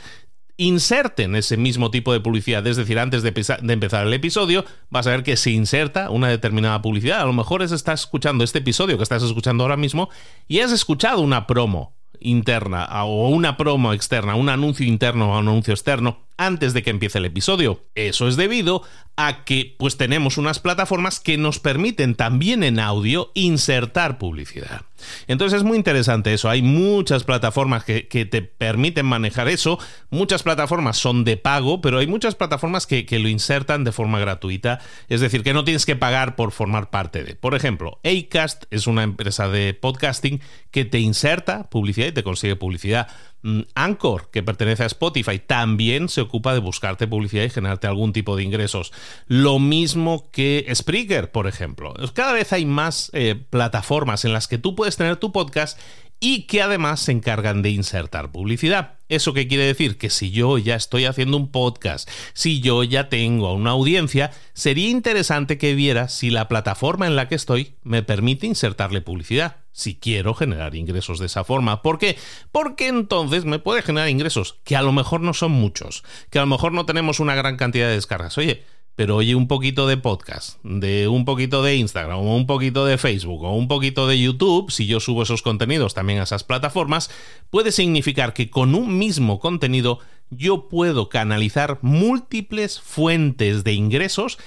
inserten 0.62 1.36
ese 1.36 1.58
mismo 1.58 1.90
tipo 1.90 2.14
de 2.14 2.20
publicidad. 2.20 2.66
Es 2.68 2.78
decir, 2.78 3.00
antes 3.00 3.24
de, 3.24 3.34
empezar 3.74 4.06
el 4.06 4.14
episodio, 4.14 4.64
vas 4.92 5.08
a 5.08 5.10
ver 5.10 5.24
que 5.24 5.36
se 5.36 5.50
inserta 5.50 6.12
una 6.12 6.28
determinada 6.28 6.82
publicidad. 6.84 7.22
A 7.22 7.26
lo 7.26 7.34
mejor 7.34 7.64
estás 7.64 8.02
escuchando 8.02 8.44
este 8.44 8.60
episodio 8.60 8.98
que 8.98 9.04
estás 9.04 9.24
escuchando 9.24 9.64
ahora 9.64 9.76
mismo 9.76 10.10
y 10.48 10.60
has 10.60 10.72
escuchado 10.72 11.22
una 11.22 11.48
promo 11.48 11.96
interna 12.20 12.88
o 13.06 13.30
una 13.30 13.58
promo 13.58 13.92
externa, 13.94 14.36
un 14.36 14.50
anuncio 14.50 14.86
interno 14.86 15.30
o 15.30 15.32
un 15.32 15.48
anuncio 15.48 15.74
externo 15.74 16.20
antes 16.42 16.74
de 16.74 16.82
que 16.82 16.90
empiece 16.90 17.20
el 17.20 17.26
episodio. 17.26 17.86
Eso 17.94 18.28
es 18.28 18.36
debido 18.36 18.82
a 19.16 19.44
que 19.44 19.76
pues 19.78 19.98
tenemos 19.98 20.38
unas 20.40 20.60
plataformas 20.60 21.20
que 21.20 21.38
nos 21.38 21.60
permiten 21.60 22.16
también 22.16 22.64
en 22.64 22.80
audio 22.80 23.32
insertar 23.36 24.18
publicidad. 24.18 24.82
Entonces 25.28 25.58
es 25.58 25.64
muy 25.64 25.78
interesante 25.78 26.34
eso. 26.34 26.50
Hay 26.50 26.64
muchas 26.64 27.24
plataformas 27.24 27.84
que, 27.84 28.02
te 28.04 28.42
permiten 28.42 29.06
manejar 29.06 29.50
eso. 29.50 29.78
Muchas 30.10 30.42
plataformas 30.42 30.98
son 30.98 31.24
de 31.24 31.38
pago, 31.38 31.82
pero 31.82 32.00
hay 32.00 32.08
muchas 32.08 32.34
plataformas 32.34 32.88
que, 32.88 33.06
que, 33.06 33.20
lo 33.20 33.30
insertan 33.30 33.84
de 33.84 33.92
forma 33.92 34.20
gratuita. 34.20 34.80
Es 35.10 35.22
decir, 35.22 35.44
que 35.44 35.54
no 35.54 35.64
tienes 35.64 35.86
que 35.86 35.96
pagar 35.96 36.36
por 36.36 36.52
formar 36.52 36.90
parte 36.90 37.24
de. 37.24 37.36
Por 37.36 37.54
ejemplo, 37.54 38.00
Acast 38.04 38.64
es 38.72 38.88
una 38.88 39.04
empresa 39.04 39.48
de 39.48 39.74
podcasting 39.74 40.42
que 40.72 40.86
te 40.86 41.00
inserta 41.00 41.70
publicidad 41.70 42.08
y 42.08 42.12
te 42.12 42.24
consigue 42.24 42.56
publicidad. 42.56 43.08
Mm, 43.44 43.62
Anchor, 43.74 44.30
que 44.30 44.44
pertenece 44.44 44.84
a 44.84 44.88
Spotify, 44.88 45.40
también 45.40 46.10
se 46.10 46.22
ocupa 46.22 46.54
de 46.54 46.60
buscarte 46.60 47.08
publicidad 47.08 47.44
y 47.44 47.50
generarte 47.50 47.88
algún 47.88 48.14
tipo 48.14 48.36
de 48.36 48.44
ingresos. 48.44 48.94
Lo 49.28 49.60
mismo 49.60 50.30
que 50.32 50.72
Spreaker, 50.74 51.32
por 51.32 51.48
ejemplo. 51.48 51.94
Cada 52.14 52.34
vez 52.34 52.54
hay 52.54 52.66
más 52.66 53.10
eh, 53.14 53.36
plataformas 53.50 54.26
en 54.26 54.34
las 54.34 54.48
que 54.48 54.58
tú 54.58 54.76
puedes 54.76 54.98
tener 54.98 55.18
tu 55.18 55.32
podcast 55.32 55.80
y 56.24 56.44
que 56.44 56.62
además 56.62 57.00
se 57.00 57.12
encargan 57.12 57.64
de 57.64 57.72
insertar 57.72 58.32
publicidad. 58.32 59.00
¿Eso 59.10 59.34
qué 59.34 59.48
quiere 59.48 59.66
decir? 59.66 59.98
Que 59.98 60.12
si 60.12 60.30
yo 60.30 60.60
ya 60.60 60.76
estoy 60.76 61.06
haciendo 61.06 61.36
un 61.36 61.52
podcast, 61.52 62.08
si 62.34 62.62
yo 62.62 62.84
ya 62.84 63.10
tengo 63.10 63.54
una 63.54 63.72
audiencia, 63.72 64.32
sería 64.54 64.90
interesante 64.90 65.58
que 65.58 65.74
viera 65.74 66.08
si 66.10 66.30
la 66.30 66.48
plataforma 66.48 67.08
en 67.08 67.16
la 67.16 67.28
que 67.28 67.34
estoy 67.34 67.76
me 67.82 68.04
permite 68.04 68.46
insertarle 68.46 69.02
publicidad, 69.02 69.58
si 69.72 69.96
quiero 69.96 70.36
generar 70.36 70.76
ingresos 70.76 71.18
de 71.18 71.26
esa 71.26 71.44
forma. 71.44 71.82
¿Por 71.82 71.98
qué? 71.98 72.18
Porque 72.52 72.88
entonces 72.88 73.44
me 73.44 73.58
puede 73.58 73.82
generar 73.82 74.08
ingresos 74.08 74.60
que 74.64 74.76
a 74.76 74.84
lo 74.84 74.92
mejor 74.92 75.22
no 75.22 75.34
son 75.34 75.52
muchos, 75.52 76.04
que 76.30 76.38
a 76.38 76.44
lo 76.44 76.48
mejor 76.48 76.72
no 76.72 76.86
tenemos 76.86 77.20
una 77.20 77.34
gran 77.34 77.58
cantidad 77.58 77.88
de 77.88 77.96
descargas. 77.96 78.38
Oye, 78.38 78.64
pero 79.02 79.16
oye 79.16 79.34
un 79.34 79.48
poquito 79.48 79.88
de 79.88 79.98
podcast, 79.98 80.60
de 80.64 81.08
un 81.08 81.26
poquito 81.26 81.64
de 81.64 81.76
Instagram, 81.76 82.20
o 82.20 82.36
un 82.36 82.46
poquito 82.46 82.86
de 82.86 83.00
Facebook, 83.00 83.42
o 83.42 83.56
un 83.56 83.68
poquito 83.68 84.06
de 84.06 84.22
YouTube, 84.22 84.70
si 84.70 84.86
yo 84.86 85.00
subo 85.00 85.24
esos 85.24 85.42
contenidos 85.42 85.96
también 85.96 86.20
a 86.20 86.24
esas 86.26 86.44
plataformas, 86.44 87.10
puede 87.50 87.72
significar 87.72 88.36
que 88.36 88.52
con 88.52 88.76
un 88.76 89.00
mismo 89.00 89.40
contenido 89.40 89.98
yo 90.30 90.70
puedo 90.70 91.10
canalizar 91.10 91.80
múltiples 91.82 92.80
fuentes 92.80 93.64
de 93.64 93.74
ingresos 93.74 94.38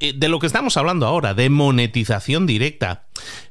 eh, 0.00 0.12
de 0.12 0.28
lo 0.28 0.40
que 0.40 0.48
estamos 0.48 0.76
hablando 0.76 1.06
ahora, 1.06 1.32
de 1.32 1.48
monetización 1.48 2.46
directa. 2.46 3.06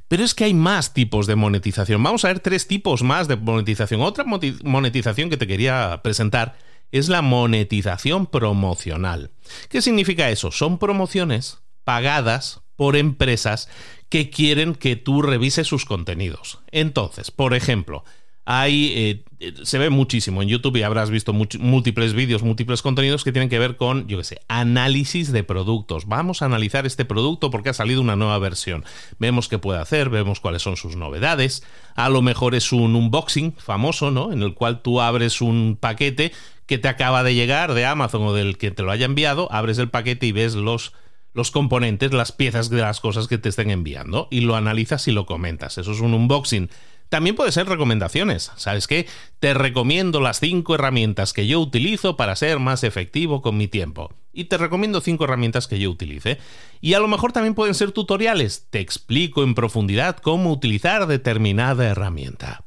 Pero 0.09 0.25
es 0.25 0.35
que 0.35 0.43
hay 0.43 0.53
más 0.53 0.93
tipos 0.93 1.25
de 1.25 1.37
monetización. 1.37 2.03
Vamos 2.03 2.25
a 2.25 2.27
ver 2.27 2.41
tres 2.41 2.67
tipos 2.67 3.01
más 3.01 3.29
de 3.29 3.37
monetización. 3.37 4.01
Otra 4.01 4.25
monetización 4.25 5.29
que 5.29 5.37
te 5.37 5.47
quería 5.47 6.01
presentar 6.03 6.57
es 6.91 7.09
la 7.09 7.21
monetización 7.21 8.25
promocional. 8.25 9.31
¿Qué 9.69 9.81
significa 9.81 10.29
eso? 10.29 10.51
Son 10.51 10.77
promociones 10.77 11.59
pagadas 11.83 12.61
por 12.75 12.95
empresas 12.95 13.69
que 14.09 14.29
quieren 14.29 14.73
que 14.73 14.95
tú 14.95 15.21
revises 15.21 15.67
sus 15.67 15.85
contenidos. 15.85 16.59
Entonces, 16.71 17.31
por 17.31 17.53
ejemplo, 17.53 18.03
hay, 18.51 19.23
eh, 19.39 19.53
se 19.61 19.77
ve 19.77 19.91
muchísimo 19.91 20.41
en 20.41 20.49
YouTube 20.49 20.77
y 20.77 20.81
habrás 20.81 21.11
visto 21.11 21.33
múltiples 21.33 22.13
vídeos, 22.13 22.41
múltiples 22.41 22.81
contenidos 22.81 23.23
que 23.23 23.31
tienen 23.31 23.47
que 23.47 23.59
ver 23.59 23.77
con, 23.77 24.07
yo 24.07 24.17
qué 24.17 24.23
sé, 24.23 24.41
análisis 24.47 25.31
de 25.31 25.43
productos. 25.43 26.07
Vamos 26.07 26.41
a 26.41 26.45
analizar 26.45 26.87
este 26.87 27.05
producto 27.05 27.51
porque 27.51 27.69
ha 27.69 27.73
salido 27.73 28.01
una 28.01 28.15
nueva 28.15 28.39
versión. 28.39 28.85
Vemos 29.19 29.49
qué 29.49 29.59
puede 29.59 29.79
hacer, 29.79 30.09
vemos 30.09 30.39
cuáles 30.39 30.63
son 30.63 30.77
sus 30.77 30.95
novedades. 30.95 31.63
A 31.95 32.09
lo 32.09 32.23
mejor 32.23 32.55
es 32.55 32.71
un 32.71 32.95
unboxing 32.95 33.53
famoso, 33.53 34.09
¿no? 34.09 34.31
En 34.31 34.41
el 34.41 34.55
cual 34.55 34.81
tú 34.81 34.99
abres 34.99 35.41
un 35.41 35.77
paquete 35.79 36.31
que 36.69 36.77
te 36.77 36.87
acaba 36.87 37.23
de 37.23 37.33
llegar 37.33 37.73
de 37.73 37.83
Amazon 37.87 38.21
o 38.21 38.33
del 38.33 38.59
que 38.59 38.69
te 38.69 38.83
lo 38.83 38.91
haya 38.91 39.07
enviado, 39.07 39.51
abres 39.51 39.79
el 39.79 39.89
paquete 39.89 40.27
y 40.27 40.31
ves 40.31 40.53
los 40.53 40.93
los 41.33 41.51
componentes, 41.51 42.13
las 42.13 42.31
piezas 42.31 42.69
de 42.69 42.81
las 42.81 42.99
cosas 42.99 43.27
que 43.27 43.37
te 43.39 43.49
estén 43.49 43.71
enviando 43.71 44.27
y 44.29 44.41
lo 44.41 44.55
analizas 44.55 45.07
y 45.07 45.11
lo 45.11 45.25
comentas. 45.25 45.77
Eso 45.77 45.91
es 45.91 45.99
un 45.99 46.13
unboxing 46.13 46.69
también 47.09 47.35
puede 47.35 47.51
ser 47.51 47.67
recomendaciones. 47.67 48.51
¿Sabes 48.55 48.87
qué? 48.87 49.07
Te 49.39 49.55
recomiendo 49.55 50.21
las 50.21 50.39
cinco 50.39 50.75
herramientas 50.75 51.33
que 51.33 51.47
yo 51.47 51.59
utilizo 51.59 52.15
para 52.15 52.35
ser 52.35 52.59
más 52.59 52.83
efectivo 52.83 53.41
con 53.41 53.57
mi 53.57 53.67
tiempo. 53.67 54.13
Y 54.31 54.45
te 54.45 54.59
recomiendo 54.59 55.01
cinco 55.01 55.23
herramientas 55.23 55.67
que 55.67 55.79
yo 55.79 55.89
utilice. 55.89 56.37
Y 56.81 56.93
a 56.93 56.99
lo 56.99 57.07
mejor 57.07 57.31
también 57.31 57.55
pueden 57.55 57.73
ser 57.73 57.91
tutoriales. 57.91 58.67
Te 58.69 58.79
explico 58.79 59.43
en 59.43 59.55
profundidad 59.55 60.17
cómo 60.17 60.51
utilizar 60.51 61.07
determinada 61.07 61.87
herramienta. 61.87 62.63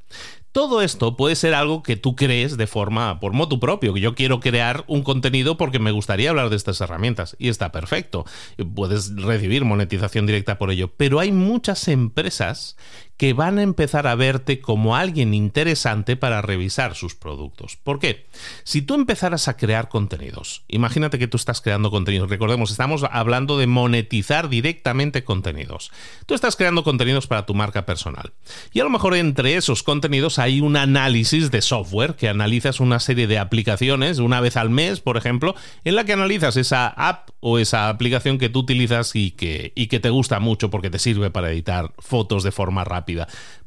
Todo 0.52 0.82
esto 0.82 1.16
puede 1.16 1.34
ser 1.34 1.54
algo 1.54 1.82
que 1.82 1.96
tú 1.96 2.14
crees 2.14 2.58
de 2.58 2.66
forma 2.66 3.20
por 3.20 3.32
motu 3.32 3.58
propio, 3.58 3.94
que 3.94 4.00
yo 4.00 4.14
quiero 4.14 4.38
crear 4.38 4.84
un 4.86 5.02
contenido 5.02 5.56
porque 5.56 5.78
me 5.78 5.92
gustaría 5.92 6.28
hablar 6.28 6.50
de 6.50 6.56
estas 6.56 6.78
herramientas 6.82 7.36
y 7.38 7.48
está 7.48 7.72
perfecto. 7.72 8.26
Puedes 8.74 9.16
recibir 9.16 9.64
monetización 9.64 10.26
directa 10.26 10.58
por 10.58 10.70
ello, 10.70 10.92
pero 10.94 11.20
hay 11.20 11.32
muchas 11.32 11.88
empresas 11.88 12.76
que 13.22 13.34
van 13.34 13.60
a 13.60 13.62
empezar 13.62 14.08
a 14.08 14.16
verte 14.16 14.60
como 14.60 14.96
alguien 14.96 15.32
interesante 15.32 16.16
para 16.16 16.42
revisar 16.42 16.96
sus 16.96 17.14
productos. 17.14 17.76
¿Por 17.76 18.00
qué? 18.00 18.26
Si 18.64 18.82
tú 18.82 18.94
empezaras 18.94 19.46
a 19.46 19.56
crear 19.56 19.88
contenidos, 19.88 20.64
imagínate 20.66 21.20
que 21.20 21.28
tú 21.28 21.36
estás 21.36 21.60
creando 21.60 21.92
contenidos, 21.92 22.28
recordemos, 22.28 22.72
estamos 22.72 23.04
hablando 23.08 23.58
de 23.58 23.68
monetizar 23.68 24.48
directamente 24.48 25.22
contenidos. 25.22 25.92
Tú 26.26 26.34
estás 26.34 26.56
creando 26.56 26.82
contenidos 26.82 27.28
para 27.28 27.46
tu 27.46 27.54
marca 27.54 27.86
personal. 27.86 28.32
Y 28.72 28.80
a 28.80 28.82
lo 28.82 28.90
mejor 28.90 29.14
entre 29.14 29.54
esos 29.54 29.84
contenidos 29.84 30.40
hay 30.40 30.60
un 30.60 30.76
análisis 30.76 31.52
de 31.52 31.62
software, 31.62 32.16
que 32.16 32.28
analizas 32.28 32.80
una 32.80 32.98
serie 32.98 33.28
de 33.28 33.38
aplicaciones 33.38 34.18
una 34.18 34.40
vez 34.40 34.56
al 34.56 34.70
mes, 34.70 34.98
por 34.98 35.16
ejemplo, 35.16 35.54
en 35.84 35.94
la 35.94 36.04
que 36.04 36.14
analizas 36.14 36.56
esa 36.56 36.88
app 36.88 37.30
o 37.38 37.60
esa 37.60 37.88
aplicación 37.88 38.38
que 38.38 38.48
tú 38.48 38.58
utilizas 38.58 39.14
y 39.14 39.30
que, 39.30 39.72
y 39.76 39.86
que 39.86 40.00
te 40.00 40.10
gusta 40.10 40.40
mucho 40.40 40.70
porque 40.70 40.90
te 40.90 40.98
sirve 40.98 41.30
para 41.30 41.52
editar 41.52 41.92
fotos 42.00 42.42
de 42.42 42.50
forma 42.50 42.82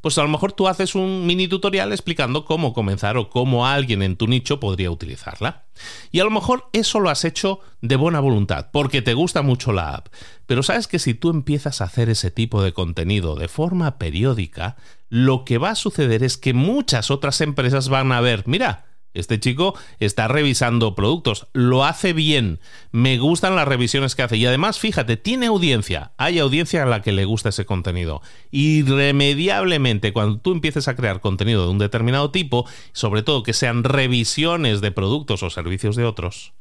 pues 0.00 0.18
a 0.18 0.22
lo 0.22 0.28
mejor 0.28 0.52
tú 0.52 0.68
haces 0.68 0.94
un 0.94 1.26
mini 1.26 1.48
tutorial 1.48 1.92
explicando 1.92 2.44
cómo 2.44 2.72
comenzar 2.72 3.16
o 3.16 3.30
cómo 3.30 3.66
alguien 3.66 4.02
en 4.02 4.16
tu 4.16 4.26
nicho 4.26 4.60
podría 4.60 4.90
utilizarla. 4.90 5.64
Y 6.10 6.20
a 6.20 6.24
lo 6.24 6.30
mejor 6.30 6.68
eso 6.72 7.00
lo 7.00 7.10
has 7.10 7.24
hecho 7.24 7.60
de 7.80 7.96
buena 7.96 8.20
voluntad, 8.20 8.68
porque 8.72 9.02
te 9.02 9.14
gusta 9.14 9.42
mucho 9.42 9.72
la 9.72 9.94
app. 9.94 10.08
Pero 10.46 10.62
sabes 10.62 10.86
que 10.86 10.98
si 10.98 11.14
tú 11.14 11.30
empiezas 11.30 11.80
a 11.80 11.84
hacer 11.84 12.08
ese 12.08 12.30
tipo 12.30 12.62
de 12.62 12.72
contenido 12.72 13.34
de 13.34 13.48
forma 13.48 13.98
periódica, 13.98 14.76
lo 15.08 15.44
que 15.44 15.58
va 15.58 15.70
a 15.70 15.74
suceder 15.74 16.22
es 16.22 16.36
que 16.36 16.54
muchas 16.54 17.10
otras 17.10 17.40
empresas 17.40 17.88
van 17.88 18.12
a 18.12 18.20
ver, 18.20 18.44
mira, 18.46 18.86
este 19.20 19.40
chico 19.40 19.74
está 19.98 20.28
revisando 20.28 20.94
productos, 20.94 21.46
lo 21.52 21.84
hace 21.84 22.12
bien, 22.12 22.60
me 22.92 23.18
gustan 23.18 23.56
las 23.56 23.68
revisiones 23.68 24.14
que 24.14 24.22
hace. 24.22 24.36
Y 24.36 24.46
además, 24.46 24.78
fíjate, 24.78 25.16
tiene 25.16 25.46
audiencia, 25.46 26.12
hay 26.16 26.38
audiencia 26.38 26.82
a 26.82 26.86
la 26.86 27.02
que 27.02 27.12
le 27.12 27.24
gusta 27.24 27.50
ese 27.50 27.66
contenido. 27.66 28.22
Irremediablemente, 28.50 30.12
cuando 30.12 30.38
tú 30.38 30.52
empieces 30.52 30.88
a 30.88 30.96
crear 30.96 31.20
contenido 31.20 31.64
de 31.64 31.70
un 31.70 31.78
determinado 31.78 32.30
tipo, 32.30 32.66
sobre 32.92 33.22
todo 33.22 33.42
que 33.42 33.52
sean 33.52 33.84
revisiones 33.84 34.80
de 34.80 34.92
productos 34.92 35.42
o 35.42 35.50
servicios 35.50 35.96
de 35.96 36.04
otros, 36.04 36.52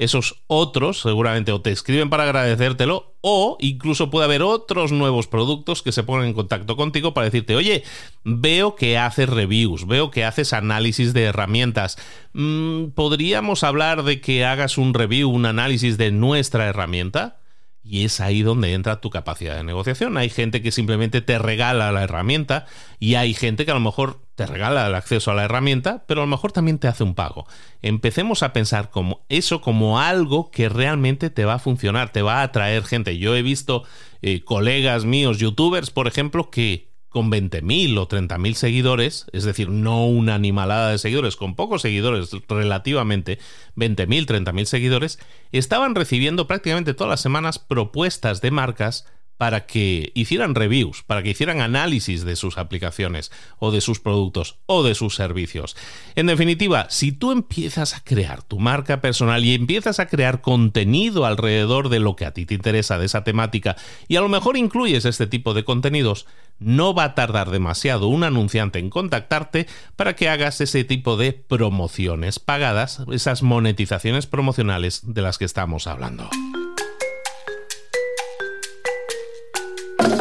esos 0.00 0.42
otros 0.46 1.02
seguramente 1.02 1.52
o 1.52 1.60
te 1.60 1.70
escriben 1.70 2.08
para 2.08 2.22
agradecértelo 2.22 3.14
o 3.20 3.58
incluso 3.60 4.10
puede 4.10 4.24
haber 4.24 4.42
otros 4.42 4.92
nuevos 4.92 5.26
productos 5.26 5.82
que 5.82 5.92
se 5.92 6.02
ponen 6.02 6.28
en 6.28 6.32
contacto 6.32 6.74
contigo 6.74 7.12
para 7.12 7.26
decirte, 7.26 7.54
oye, 7.54 7.84
veo 8.24 8.76
que 8.76 8.96
haces 8.96 9.28
reviews, 9.28 9.86
veo 9.86 10.10
que 10.10 10.24
haces 10.24 10.54
análisis 10.54 11.12
de 11.12 11.24
herramientas. 11.24 11.98
Mm, 12.32 12.86
¿Podríamos 12.94 13.62
hablar 13.62 14.02
de 14.02 14.22
que 14.22 14.46
hagas 14.46 14.78
un 14.78 14.94
review, 14.94 15.28
un 15.28 15.44
análisis 15.44 15.98
de 15.98 16.10
nuestra 16.10 16.66
herramienta? 16.66 17.39
Y 17.82 18.04
es 18.04 18.20
ahí 18.20 18.42
donde 18.42 18.74
entra 18.74 19.00
tu 19.00 19.08
capacidad 19.08 19.56
de 19.56 19.64
negociación. 19.64 20.16
Hay 20.16 20.28
gente 20.28 20.60
que 20.60 20.70
simplemente 20.70 21.22
te 21.22 21.38
regala 21.38 21.92
la 21.92 22.02
herramienta 22.02 22.66
y 22.98 23.14
hay 23.14 23.32
gente 23.32 23.64
que 23.64 23.70
a 23.70 23.74
lo 23.74 23.80
mejor 23.80 24.20
te 24.34 24.46
regala 24.46 24.86
el 24.86 24.94
acceso 24.94 25.30
a 25.30 25.34
la 25.34 25.44
herramienta, 25.44 26.04
pero 26.06 26.20
a 26.20 26.24
lo 26.24 26.30
mejor 26.30 26.52
también 26.52 26.78
te 26.78 26.88
hace 26.88 27.04
un 27.04 27.14
pago. 27.14 27.46
Empecemos 27.80 28.42
a 28.42 28.52
pensar 28.52 28.90
como 28.90 29.24
eso 29.28 29.60
como 29.60 29.98
algo 29.98 30.50
que 30.50 30.68
realmente 30.68 31.30
te 31.30 31.44
va 31.44 31.54
a 31.54 31.58
funcionar, 31.58 32.12
te 32.12 32.22
va 32.22 32.40
a 32.40 32.44
atraer 32.44 32.84
gente. 32.84 33.18
Yo 33.18 33.34
he 33.34 33.42
visto 33.42 33.84
eh, 34.22 34.42
colegas 34.44 35.04
míos, 35.04 35.38
youtubers, 35.38 35.90
por 35.90 36.06
ejemplo, 36.06 36.50
que 36.50 36.89
con 37.10 37.30
20.000 37.30 37.98
o 37.98 38.08
30.000 38.08 38.54
seguidores, 38.54 39.26
es 39.32 39.44
decir, 39.44 39.68
no 39.68 40.06
una 40.06 40.36
animalada 40.36 40.90
de 40.90 40.98
seguidores, 40.98 41.36
con 41.36 41.56
pocos 41.56 41.82
seguidores 41.82 42.30
relativamente, 42.48 43.38
20.000, 43.76 44.26
30.000 44.26 44.64
seguidores, 44.64 45.18
estaban 45.52 45.94
recibiendo 45.94 46.46
prácticamente 46.46 46.94
todas 46.94 47.10
las 47.10 47.20
semanas 47.20 47.58
propuestas 47.58 48.40
de 48.40 48.52
marcas 48.52 49.06
para 49.40 49.64
que 49.64 50.12
hicieran 50.14 50.54
reviews, 50.54 51.02
para 51.02 51.22
que 51.22 51.30
hicieran 51.30 51.62
análisis 51.62 52.26
de 52.26 52.36
sus 52.36 52.58
aplicaciones 52.58 53.32
o 53.58 53.70
de 53.70 53.80
sus 53.80 53.98
productos 53.98 54.58
o 54.66 54.82
de 54.82 54.94
sus 54.94 55.14
servicios. 55.14 55.78
En 56.14 56.26
definitiva, 56.26 56.90
si 56.90 57.10
tú 57.12 57.32
empiezas 57.32 57.96
a 57.96 58.04
crear 58.04 58.42
tu 58.42 58.58
marca 58.58 59.00
personal 59.00 59.42
y 59.42 59.54
empiezas 59.54 59.98
a 59.98 60.08
crear 60.08 60.42
contenido 60.42 61.24
alrededor 61.24 61.88
de 61.88 62.00
lo 62.00 62.16
que 62.16 62.26
a 62.26 62.34
ti 62.34 62.44
te 62.44 62.52
interesa 62.52 62.98
de 62.98 63.06
esa 63.06 63.24
temática 63.24 63.76
y 64.08 64.16
a 64.16 64.20
lo 64.20 64.28
mejor 64.28 64.58
incluyes 64.58 65.06
este 65.06 65.26
tipo 65.26 65.54
de 65.54 65.64
contenidos, 65.64 66.26
no 66.58 66.92
va 66.92 67.04
a 67.04 67.14
tardar 67.14 67.50
demasiado 67.50 68.08
un 68.08 68.24
anunciante 68.24 68.78
en 68.78 68.90
contactarte 68.90 69.66
para 69.96 70.16
que 70.16 70.28
hagas 70.28 70.60
ese 70.60 70.84
tipo 70.84 71.16
de 71.16 71.32
promociones 71.32 72.40
pagadas, 72.40 73.04
esas 73.10 73.42
monetizaciones 73.42 74.26
promocionales 74.26 75.00
de 75.14 75.22
las 75.22 75.38
que 75.38 75.46
estamos 75.46 75.86
hablando. 75.86 76.28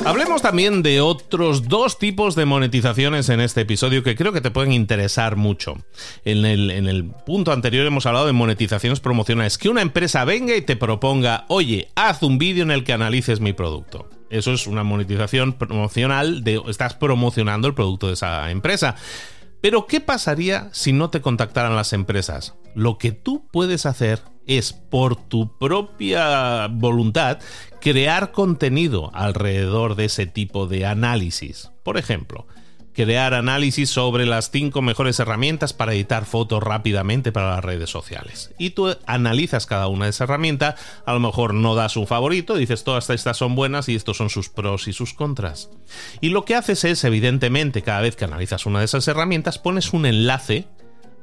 Hablemos 0.09 0.41
también 0.41 0.81
de 0.81 1.01
otros 1.01 1.67
dos 1.67 1.99
tipos 1.99 2.33
de 2.33 2.45
monetizaciones 2.45 3.29
en 3.29 3.39
este 3.41 3.61
episodio 3.61 4.01
que 4.01 4.15
creo 4.15 4.33
que 4.33 4.41
te 4.41 4.49
pueden 4.49 4.71
interesar 4.71 5.35
mucho. 5.35 5.75
En 6.25 6.45
el, 6.45 7.11
punto 7.27 7.51
anterior 7.51 7.85
hemos 7.85 8.07
hablado 8.07 8.25
de 8.25 8.33
monetizaciones 8.33 9.01
promocionales. 9.01 9.59
Que 9.59 9.69
una 9.69 9.83
empresa 9.83 10.25
venga 10.25 10.55
y 10.55 10.63
te 10.63 10.75
proponga, 10.75 11.45
oye, 11.47 11.89
haz 11.93 12.23
un 12.23 12.39
vídeo 12.39 12.63
en 12.63 12.71
el 12.71 12.83
que 12.83 12.93
analices 12.93 13.39
mi 13.39 13.53
producto. 13.53 14.09
Eso 14.31 14.51
es 14.51 14.65
una 14.65 14.83
monetización 14.83 15.53
promocional 15.53 16.43
de 16.43 16.59
estás 16.67 16.95
promocionando 16.95 17.67
el 17.67 17.75
producto 17.75 18.07
de 18.07 18.13
esa 18.13 18.49
empresa. 18.49 18.95
Pero 19.61 19.87
¿qué 19.87 19.99
pasaría 19.99 20.69
si 20.71 20.93
no 20.93 21.09
te 21.09 21.21
contactaran 21.21 21.75
las 21.75 21.93
empresas? 21.93 22.55
Lo 22.75 22.97
que 22.97 23.11
tú 23.11 23.47
puedes 23.51 23.85
hacer 23.85 24.21
es 24.45 24.73
por 24.73 25.15
tu 25.15 25.57
propia 25.57 26.67
voluntad 26.67 27.39
crear 27.81 28.31
contenido 28.31 29.11
alrededor 29.13 29.95
de 29.95 30.05
ese 30.05 30.25
tipo 30.25 30.65
de 30.65 30.85
análisis. 30.85 31.71
Por 31.83 31.97
ejemplo, 31.97 32.47
crear 33.05 33.33
análisis 33.33 33.89
sobre 33.89 34.25
las 34.25 34.51
cinco 34.51 34.81
mejores 34.81 35.21
herramientas 35.21 35.71
para 35.71 35.93
editar 35.93 36.25
fotos 36.25 36.61
rápidamente 36.61 37.31
para 37.31 37.51
las 37.51 37.63
redes 37.63 37.89
sociales. 37.89 38.53
Y 38.57 38.71
tú 38.71 38.93
analizas 39.05 39.65
cada 39.65 39.87
una 39.87 40.03
de 40.03 40.09
esas 40.09 40.27
herramientas, 40.27 40.75
a 41.05 41.13
lo 41.13 41.21
mejor 41.21 41.53
no 41.53 41.75
das 41.75 41.95
un 41.95 42.07
favorito, 42.07 42.55
dices 42.55 42.83
todas 42.83 43.09
estas 43.09 43.37
son 43.37 43.55
buenas 43.55 43.87
y 43.87 43.95
estos 43.95 44.17
son 44.17 44.29
sus 44.29 44.49
pros 44.49 44.89
y 44.89 44.91
sus 44.91 45.13
contras. 45.13 45.69
Y 46.19 46.27
lo 46.27 46.43
que 46.43 46.55
haces 46.55 46.83
es, 46.83 47.05
evidentemente, 47.05 47.83
cada 47.83 48.01
vez 48.01 48.17
que 48.17 48.25
analizas 48.25 48.65
una 48.65 48.79
de 48.79 48.85
esas 48.85 49.07
herramientas, 49.07 49.59
pones 49.59 49.93
un 49.93 50.05
enlace 50.05 50.67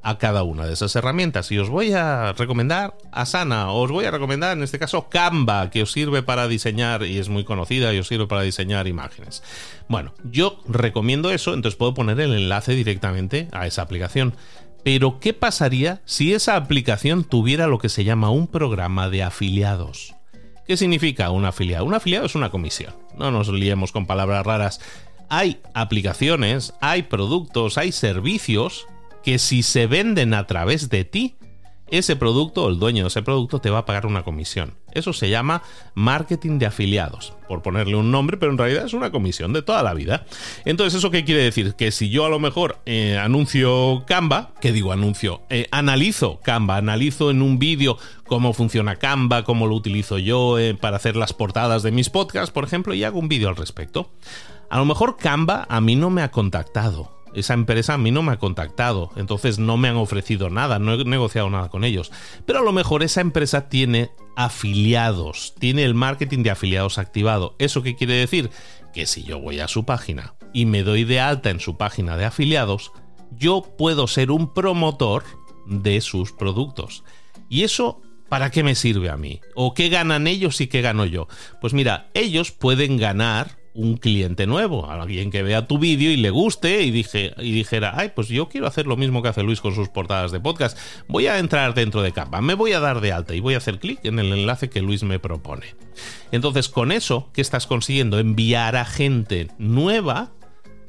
a 0.06 0.18
cada 0.18 0.44
una 0.44 0.66
de 0.66 0.72
esas 0.72 0.94
herramientas. 0.94 1.50
Y 1.50 1.58
os 1.58 1.68
voy 1.68 1.92
a 1.92 2.32
recomendar 2.32 2.96
Asana, 3.10 3.72
os 3.72 3.90
voy 3.90 4.04
a 4.04 4.12
recomendar 4.12 4.56
en 4.56 4.62
este 4.62 4.78
caso 4.78 5.08
Canva, 5.08 5.68
que 5.68 5.82
os 5.82 5.90
sirve 5.90 6.22
para 6.22 6.46
diseñar 6.46 7.02
y 7.02 7.18
es 7.18 7.28
muy 7.28 7.42
conocida 7.42 7.92
y 7.92 7.98
os 7.98 8.06
sirve 8.06 8.28
para 8.28 8.42
diseñar 8.42 8.86
imágenes. 8.86 9.42
Bueno, 9.88 10.14
yo 10.22 10.60
recomiendo 10.68 11.32
eso, 11.32 11.54
entonces 11.54 11.76
puedo 11.76 11.92
poner 11.92 12.20
el 12.20 12.34
enlace 12.34 12.76
directamente 12.76 13.48
a 13.50 13.66
esa 13.66 13.82
aplicación. 13.82 14.36
Pero, 14.84 15.18
¿qué 15.18 15.32
pasaría 15.32 16.02
si 16.04 16.34
esa 16.34 16.54
aplicación 16.54 17.24
tuviera 17.24 17.66
lo 17.66 17.78
que 17.78 17.88
se 17.88 18.04
llama 18.04 18.30
un 18.30 18.46
programa 18.46 19.10
de 19.10 19.24
afiliados? 19.24 20.14
¿Qué 20.68 20.76
significa 20.76 21.30
un 21.30 21.46
afiliado? 21.46 21.84
Un 21.84 21.94
afiliado 21.94 22.26
es 22.26 22.36
una 22.36 22.50
comisión. 22.50 22.94
No 23.18 23.32
nos 23.32 23.48
liemos 23.48 23.90
con 23.90 24.06
palabras 24.06 24.46
raras. 24.46 24.80
Hay 25.28 25.58
aplicaciones, 25.74 26.74
hay 26.80 27.02
productos, 27.02 27.76
hay 27.76 27.90
servicios 27.90 28.86
que 29.26 29.40
si 29.40 29.64
se 29.64 29.88
venden 29.88 30.34
a 30.34 30.46
través 30.46 30.88
de 30.88 31.04
ti, 31.04 31.34
ese 31.90 32.14
producto, 32.14 32.68
el 32.68 32.78
dueño 32.78 33.02
de 33.02 33.08
ese 33.08 33.22
producto, 33.22 33.60
te 33.60 33.70
va 33.70 33.78
a 33.78 33.84
pagar 33.84 34.06
una 34.06 34.22
comisión. 34.22 34.74
Eso 34.92 35.12
se 35.12 35.28
llama 35.28 35.64
marketing 35.96 36.60
de 36.60 36.66
afiliados, 36.66 37.32
por 37.48 37.60
ponerle 37.60 37.96
un 37.96 38.12
nombre, 38.12 38.36
pero 38.36 38.52
en 38.52 38.58
realidad 38.58 38.86
es 38.86 38.92
una 38.92 39.10
comisión 39.10 39.52
de 39.52 39.62
toda 39.62 39.82
la 39.82 39.94
vida. 39.94 40.26
Entonces, 40.64 40.96
¿eso 40.96 41.10
qué 41.10 41.24
quiere 41.24 41.42
decir? 41.42 41.74
Que 41.74 41.90
si 41.90 42.08
yo 42.08 42.24
a 42.24 42.28
lo 42.28 42.38
mejor 42.38 42.78
eh, 42.86 43.18
anuncio 43.18 44.04
Canva, 44.06 44.52
¿qué 44.60 44.70
digo 44.70 44.92
anuncio? 44.92 45.42
Eh, 45.50 45.66
analizo 45.72 46.38
Canva, 46.40 46.76
analizo 46.76 47.32
en 47.32 47.42
un 47.42 47.58
vídeo 47.58 47.98
cómo 48.28 48.52
funciona 48.52 48.94
Canva, 48.94 49.42
cómo 49.42 49.66
lo 49.66 49.74
utilizo 49.74 50.18
yo 50.18 50.56
eh, 50.60 50.76
para 50.76 50.98
hacer 50.98 51.16
las 51.16 51.32
portadas 51.32 51.82
de 51.82 51.90
mis 51.90 52.10
podcasts, 52.10 52.52
por 52.52 52.62
ejemplo, 52.62 52.94
y 52.94 53.02
hago 53.02 53.18
un 53.18 53.26
vídeo 53.26 53.48
al 53.48 53.56
respecto. 53.56 54.12
A 54.70 54.78
lo 54.78 54.84
mejor 54.84 55.16
Canva 55.16 55.66
a 55.68 55.80
mí 55.80 55.96
no 55.96 56.10
me 56.10 56.22
ha 56.22 56.30
contactado 56.30 57.15
esa 57.36 57.54
empresa 57.54 57.94
a 57.94 57.98
mí 57.98 58.10
no 58.10 58.22
me 58.22 58.32
ha 58.32 58.38
contactado, 58.38 59.10
entonces 59.14 59.58
no 59.58 59.76
me 59.76 59.88
han 59.88 59.96
ofrecido 59.96 60.48
nada, 60.48 60.78
no 60.78 60.94
he 60.94 61.04
negociado 61.04 61.50
nada 61.50 61.68
con 61.68 61.84
ellos. 61.84 62.10
Pero 62.46 62.60
a 62.60 62.62
lo 62.62 62.72
mejor 62.72 63.02
esa 63.02 63.20
empresa 63.20 63.68
tiene 63.68 64.10
afiliados, 64.36 65.54
tiene 65.58 65.84
el 65.84 65.94
marketing 65.94 66.42
de 66.42 66.50
afiliados 66.50 66.98
activado. 66.98 67.54
¿Eso 67.58 67.82
qué 67.82 67.94
quiere 67.94 68.14
decir? 68.14 68.50
Que 68.94 69.04
si 69.04 69.22
yo 69.22 69.38
voy 69.38 69.60
a 69.60 69.68
su 69.68 69.84
página 69.84 70.34
y 70.54 70.64
me 70.64 70.82
doy 70.82 71.04
de 71.04 71.20
alta 71.20 71.50
en 71.50 71.60
su 71.60 71.76
página 71.76 72.16
de 72.16 72.24
afiliados, 72.24 72.90
yo 73.30 73.62
puedo 73.76 74.06
ser 74.06 74.30
un 74.30 74.54
promotor 74.54 75.22
de 75.66 76.00
sus 76.00 76.32
productos. 76.32 77.04
Y 77.50 77.64
eso 77.64 78.00
¿Para 78.28 78.50
qué 78.50 78.64
me 78.64 78.74
sirve 78.74 79.08
a 79.08 79.16
mí? 79.16 79.40
¿O 79.54 79.72
qué 79.72 79.88
ganan 79.88 80.26
ellos 80.26 80.60
y 80.60 80.66
qué 80.66 80.82
gano 80.82 81.04
yo? 81.04 81.28
Pues 81.60 81.74
mira, 81.74 82.10
ellos 82.12 82.50
pueden 82.50 82.96
ganar 82.96 83.56
un 83.76 83.98
cliente 83.98 84.46
nuevo, 84.46 84.90
alguien 84.90 85.30
que 85.30 85.42
vea 85.42 85.66
tu 85.66 85.78
vídeo 85.78 86.10
y 86.10 86.16
le 86.16 86.30
guste 86.30 86.82
y, 86.82 86.90
dije, 86.90 87.34
y 87.38 87.52
dijera, 87.52 87.92
ay, 87.94 88.12
pues 88.14 88.28
yo 88.28 88.48
quiero 88.48 88.66
hacer 88.66 88.86
lo 88.86 88.96
mismo 88.96 89.22
que 89.22 89.28
hace 89.28 89.42
Luis 89.42 89.60
con 89.60 89.74
sus 89.74 89.88
portadas 89.88 90.32
de 90.32 90.40
podcast, 90.40 90.78
voy 91.08 91.26
a 91.26 91.38
entrar 91.38 91.74
dentro 91.74 92.02
de 92.02 92.12
Canva, 92.12 92.40
me 92.40 92.54
voy 92.54 92.72
a 92.72 92.80
dar 92.80 93.00
de 93.00 93.12
alta 93.12 93.34
y 93.34 93.40
voy 93.40 93.54
a 93.54 93.58
hacer 93.58 93.78
clic 93.78 94.00
en 94.04 94.18
el 94.18 94.32
enlace 94.32 94.70
que 94.70 94.80
Luis 94.80 95.02
me 95.02 95.18
propone. 95.18 95.74
Entonces, 96.32 96.68
con 96.68 96.90
eso, 96.90 97.28
¿qué 97.34 97.42
estás 97.42 97.66
consiguiendo? 97.66 98.18
Enviar 98.18 98.76
a 98.76 98.86
gente 98.86 99.48
nueva 99.58 100.32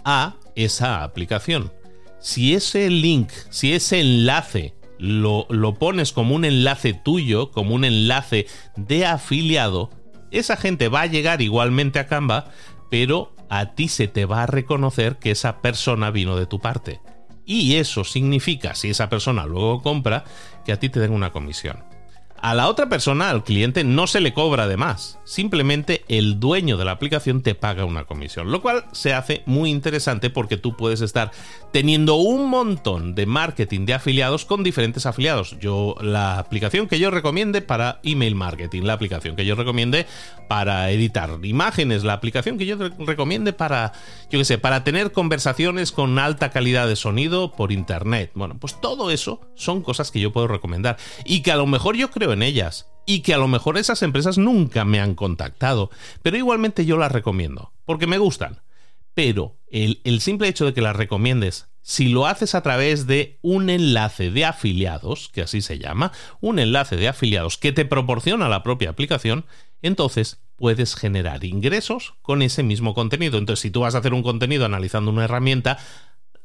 a 0.06 0.36
esa 0.56 1.04
aplicación. 1.04 1.72
Si 2.20 2.54
ese 2.54 2.90
link, 2.90 3.30
si 3.50 3.74
ese 3.74 4.00
enlace 4.00 4.74
lo, 4.98 5.46
lo 5.50 5.76
pones 5.76 6.14
como 6.14 6.36
un 6.36 6.46
enlace 6.46 6.94
tuyo, 6.94 7.52
como 7.52 7.76
un 7.76 7.84
enlace 7.84 8.48
de 8.78 9.06
afiliado, 9.06 9.92
esa 10.32 10.58
gente 10.58 10.88
va 10.88 11.02
a 11.02 11.06
llegar 11.06 11.42
igualmente 11.42 12.00
a 12.00 12.08
Canva, 12.08 12.52
pero 12.90 13.34
a 13.50 13.74
ti 13.74 13.88
se 13.88 14.08
te 14.08 14.26
va 14.26 14.44
a 14.44 14.48
reconocer 14.48 15.18
que 15.18 15.32
esa 15.32 15.62
persona 15.62 16.12
vino 16.12 16.36
de 16.38 16.46
tu 16.46 16.60
parte. 16.60 17.02
Y 17.46 17.76
eso 17.76 18.04
significa, 18.04 18.76
si 18.76 18.90
esa 18.90 19.10
persona 19.10 19.46
luego 19.46 19.82
compra, 19.82 20.26
que 20.66 20.74
a 20.74 20.80
ti 20.80 20.90
te 20.90 21.00
den 21.00 21.14
una 21.14 21.32
comisión. 21.32 21.84
A 22.40 22.54
la 22.54 22.68
otra 22.68 22.88
persona, 22.88 23.30
al 23.30 23.44
cliente, 23.44 23.84
no 23.84 24.08
se 24.08 24.22
le 24.22 24.34
cobra 24.34 24.68
de 24.68 24.78
más. 24.78 25.20
Simplemente 25.24 26.06
el 26.08 26.40
dueño 26.40 26.78
de 26.78 26.86
la 26.86 26.92
aplicación 26.92 27.42
te 27.42 27.56
paga 27.56 27.86
una 27.86 28.06
comisión. 28.06 28.52
Lo 28.52 28.62
cual 28.62 28.86
se 28.92 29.14
hace 29.14 29.44
muy 29.46 29.70
interesante 29.70 30.30
porque 30.30 30.58
tú 30.58 30.76
puedes 30.78 31.02
estar 31.02 31.32
teniendo 31.72 32.16
un 32.16 32.50
montón 32.50 33.16
de 33.16 33.26
marketing 33.26 33.86
de 33.86 33.96
afiliados 33.96 34.46
con 34.46 34.64
diferentes 34.64 35.06
afiliados. 35.06 35.60
Yo, 35.60 35.96
la 36.02 36.40
aplicación 36.40 36.88
que 36.88 37.00
yo 37.00 37.12
recomiende 37.12 37.62
para 37.62 38.00
email 38.04 38.36
marketing, 38.36 38.84
la 38.84 38.94
aplicación 38.94 39.36
que 39.36 39.46
yo 39.46 39.56
recomiende 39.56 40.06
para 40.48 40.90
editar 40.92 41.40
imágenes, 41.44 42.04
la 42.04 42.14
aplicación 42.14 42.58
que 42.58 42.66
yo 42.66 42.78
recomiende 43.00 43.54
para, 43.54 43.94
yo 44.30 44.40
qué 44.40 44.46
sé, 44.46 44.58
para 44.58 44.84
tener 44.84 45.12
conversaciones 45.12 45.92
con 45.92 46.20
alta 46.20 46.52
calidad 46.52 46.88
de 46.88 46.96
sonido 46.96 47.52
por 47.52 47.72
internet. 47.72 48.32
Bueno, 48.34 48.58
pues 48.60 48.80
todo 48.80 49.12
eso 49.12 49.42
son 49.56 49.82
cosas 49.82 50.12
que 50.12 50.20
yo 50.20 50.32
puedo 50.32 50.48
recomendar 50.48 50.98
y 51.26 51.42
que 51.42 51.52
a 51.52 51.58
lo 51.58 51.66
mejor 51.66 51.96
yo 51.96 52.10
creo 52.12 52.27
en 52.34 52.44
ellas 52.44 52.90
y 53.06 53.22
que 53.22 53.34
a 53.34 53.38
lo 53.38 53.48
mejor 53.48 53.78
esas 53.78 54.04
empresas 54.04 54.38
nunca 54.38 54.86
me 54.86 55.00
han 55.00 55.16
contactado, 55.16 55.90
pero 56.22 56.38
igualmente 56.38 56.86
yo 56.86 56.98
las 56.98 57.12
recomiendo, 57.12 57.74
porque 57.86 58.06
me 58.06 58.18
gustan. 58.18 58.62
Pero 59.14 59.58
el, 59.70 60.02
el, 60.04 60.22
simple 60.22 60.48
hecho 60.48 60.66
de 60.66 60.74
que 60.74 60.82
las 60.82 60.96
recomiendes, 60.96 61.70
si 61.82 62.10
lo 62.10 62.28
haces 62.28 62.54
a 62.54 62.62
través 62.62 63.08
de 63.08 63.40
un 63.42 63.70
enlace 63.70 64.30
de 64.30 64.46
afiliados, 64.46 65.30
que 65.34 65.42
así 65.42 65.62
se 65.62 65.80
llama, 65.80 66.12
un 66.42 66.60
enlace 66.60 66.98
de 66.98 67.08
afiliados 67.08 67.58
que 67.58 67.72
te 67.72 67.86
proporciona 67.86 68.50
la 68.50 68.62
propia 68.62 68.90
aplicación, 68.90 69.46
entonces 69.82 70.42
puedes 70.58 70.96
generar 70.96 71.46
ingresos 71.46 72.16
con 72.22 72.42
ese 72.42 72.64
mismo 72.64 72.94
contenido. 72.94 73.38
Entonces, 73.38 73.62
si 73.62 73.72
tú 73.72 73.82
vas 73.82 73.96
a 73.96 74.00
hacer 74.00 74.14
un 74.14 74.24
contenido 74.24 74.66
analizando 74.66 75.12
una 75.12 75.24
herramienta, 75.24 75.78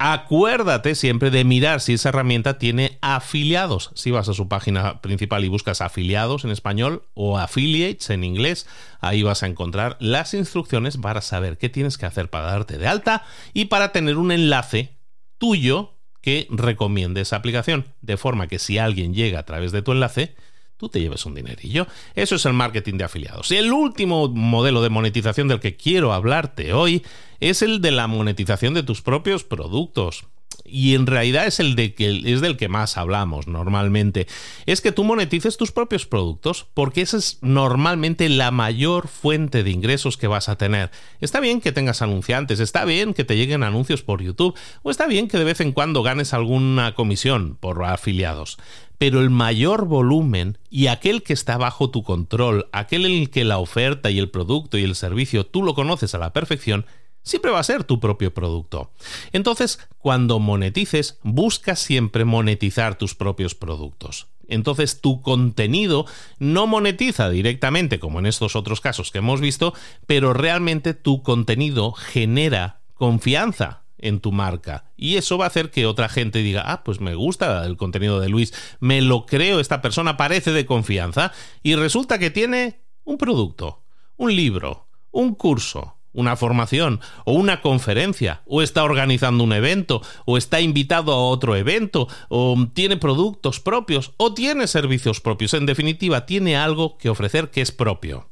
Acuérdate 0.04 0.96
siempre 0.96 1.30
de 1.30 1.44
mirar 1.44 1.80
si 1.80 1.92
esa 1.92 2.08
herramienta 2.08 2.58
tiene 2.58 2.98
afiliados. 3.02 3.92
Si 3.94 4.10
vas 4.10 4.28
a 4.28 4.34
su 4.34 4.48
página 4.48 5.00
principal 5.00 5.44
y 5.44 5.48
buscas 5.48 5.80
afiliados 5.80 6.44
en 6.44 6.50
español 6.50 7.04
o 7.14 7.38
affiliates 7.38 8.10
en 8.10 8.24
inglés, 8.24 8.66
ahí 9.00 9.22
vas 9.22 9.44
a 9.44 9.46
encontrar 9.46 9.96
las 10.00 10.34
instrucciones 10.34 10.96
para 10.96 11.20
saber 11.20 11.56
qué 11.56 11.68
tienes 11.68 11.98
que 11.98 12.06
hacer 12.06 12.30
para 12.30 12.46
darte 12.46 12.78
de 12.78 12.88
alta 12.88 13.22
y 13.54 13.66
para 13.66 13.92
tener 13.92 14.16
un 14.16 14.32
enlace 14.32 14.96
tuyo 15.38 15.94
que 16.20 16.48
recomiende 16.50 17.20
esa 17.20 17.36
aplicación. 17.36 17.86
De 18.00 18.16
forma 18.16 18.48
que 18.48 18.58
si 18.58 18.78
alguien 18.78 19.14
llega 19.14 19.38
a 19.38 19.46
través 19.46 19.70
de 19.70 19.82
tu 19.82 19.92
enlace, 19.92 20.34
tú 20.82 20.88
te 20.88 21.00
lleves 21.00 21.24
un 21.26 21.36
dinerillo. 21.36 21.86
Eso 22.16 22.34
es 22.34 22.44
el 22.44 22.54
marketing 22.54 22.94
de 22.94 23.04
afiliados. 23.04 23.52
Y 23.52 23.56
el 23.56 23.72
último 23.72 24.28
modelo 24.28 24.82
de 24.82 24.88
monetización 24.88 25.46
del 25.46 25.60
que 25.60 25.76
quiero 25.76 26.12
hablarte 26.12 26.72
hoy 26.72 27.04
es 27.38 27.62
el 27.62 27.80
de 27.80 27.92
la 27.92 28.08
monetización 28.08 28.74
de 28.74 28.82
tus 28.82 29.00
propios 29.00 29.44
productos 29.44 30.24
y 30.64 30.94
en 30.94 31.06
realidad 31.06 31.46
es 31.46 31.60
el 31.60 31.76
de 31.76 31.94
que 31.94 32.22
es 32.24 32.40
del 32.40 32.56
que 32.56 32.68
más 32.68 32.96
hablamos 32.96 33.46
normalmente, 33.46 34.26
es 34.66 34.80
que 34.80 34.92
tú 34.92 35.04
monetices 35.04 35.56
tus 35.56 35.72
propios 35.72 36.06
productos, 36.06 36.66
porque 36.74 37.02
esa 37.02 37.16
es 37.16 37.38
normalmente 37.42 38.28
la 38.28 38.50
mayor 38.50 39.08
fuente 39.08 39.62
de 39.62 39.70
ingresos 39.70 40.16
que 40.16 40.28
vas 40.28 40.48
a 40.48 40.56
tener. 40.56 40.90
Está 41.20 41.40
bien 41.40 41.60
que 41.60 41.72
tengas 41.72 42.02
anunciantes, 42.02 42.60
está 42.60 42.84
bien 42.84 43.14
que 43.14 43.24
te 43.24 43.36
lleguen 43.36 43.62
anuncios 43.62 44.02
por 44.02 44.22
YouTube, 44.22 44.56
o 44.82 44.90
está 44.90 45.06
bien 45.06 45.28
que 45.28 45.38
de 45.38 45.44
vez 45.44 45.60
en 45.60 45.72
cuando 45.72 46.02
ganes 46.02 46.32
alguna 46.32 46.94
comisión 46.94 47.56
por 47.60 47.84
afiliados. 47.84 48.58
Pero 49.02 49.20
el 49.20 49.30
mayor 49.30 49.86
volumen 49.86 50.58
y 50.70 50.86
aquel 50.86 51.24
que 51.24 51.32
está 51.32 51.58
bajo 51.58 51.90
tu 51.90 52.04
control, 52.04 52.68
aquel 52.70 53.04
en 53.04 53.22
el 53.22 53.30
que 53.30 53.42
la 53.42 53.58
oferta 53.58 54.12
y 54.12 54.20
el 54.20 54.30
producto 54.30 54.78
y 54.78 54.84
el 54.84 54.94
servicio 54.94 55.44
tú 55.44 55.64
lo 55.64 55.74
conoces 55.74 56.14
a 56.14 56.18
la 56.18 56.32
perfección, 56.32 56.86
siempre 57.24 57.50
va 57.50 57.58
a 57.58 57.64
ser 57.64 57.82
tu 57.82 57.98
propio 57.98 58.32
producto. 58.32 58.92
Entonces, 59.32 59.80
cuando 59.98 60.38
monetices, 60.38 61.18
busca 61.24 61.74
siempre 61.74 62.24
monetizar 62.24 62.96
tus 62.96 63.16
propios 63.16 63.56
productos. 63.56 64.28
Entonces 64.46 65.00
tu 65.00 65.20
contenido 65.20 66.06
no 66.38 66.68
monetiza 66.68 67.28
directamente 67.28 67.98
como 67.98 68.20
en 68.20 68.26
estos 68.26 68.54
otros 68.54 68.80
casos 68.80 69.10
que 69.10 69.18
hemos 69.18 69.40
visto, 69.40 69.74
pero 70.06 70.32
realmente 70.32 70.94
tu 70.94 71.24
contenido 71.24 71.90
genera 71.90 72.82
confianza 72.94 73.81
en 74.02 74.20
tu 74.20 74.32
marca. 74.32 74.84
Y 74.96 75.16
eso 75.16 75.38
va 75.38 75.46
a 75.46 75.48
hacer 75.48 75.70
que 75.70 75.86
otra 75.86 76.08
gente 76.08 76.40
diga, 76.40 76.62
ah, 76.66 76.84
pues 76.84 77.00
me 77.00 77.14
gusta 77.14 77.64
el 77.64 77.76
contenido 77.76 78.20
de 78.20 78.28
Luis, 78.28 78.52
me 78.80 79.00
lo 79.00 79.26
creo, 79.26 79.60
esta 79.60 79.80
persona 79.80 80.16
parece 80.16 80.52
de 80.52 80.66
confianza, 80.66 81.32
y 81.62 81.74
resulta 81.74 82.18
que 82.18 82.30
tiene 82.30 82.82
un 83.04 83.18
producto, 83.18 83.84
un 84.16 84.34
libro, 84.34 84.88
un 85.10 85.34
curso, 85.34 85.96
una 86.12 86.36
formación 86.36 87.00
o 87.24 87.32
una 87.32 87.60
conferencia, 87.60 88.42
o 88.46 88.62
está 88.62 88.84
organizando 88.84 89.44
un 89.44 89.52
evento, 89.52 90.02
o 90.26 90.36
está 90.36 90.60
invitado 90.60 91.12
a 91.12 91.16
otro 91.16 91.56
evento, 91.56 92.08
o 92.28 92.56
tiene 92.74 92.96
productos 92.96 93.60
propios, 93.60 94.12
o 94.18 94.34
tiene 94.34 94.66
servicios 94.66 95.20
propios. 95.20 95.54
En 95.54 95.66
definitiva, 95.66 96.26
tiene 96.26 96.56
algo 96.56 96.98
que 96.98 97.08
ofrecer 97.08 97.50
que 97.50 97.62
es 97.62 97.72
propio. 97.72 98.31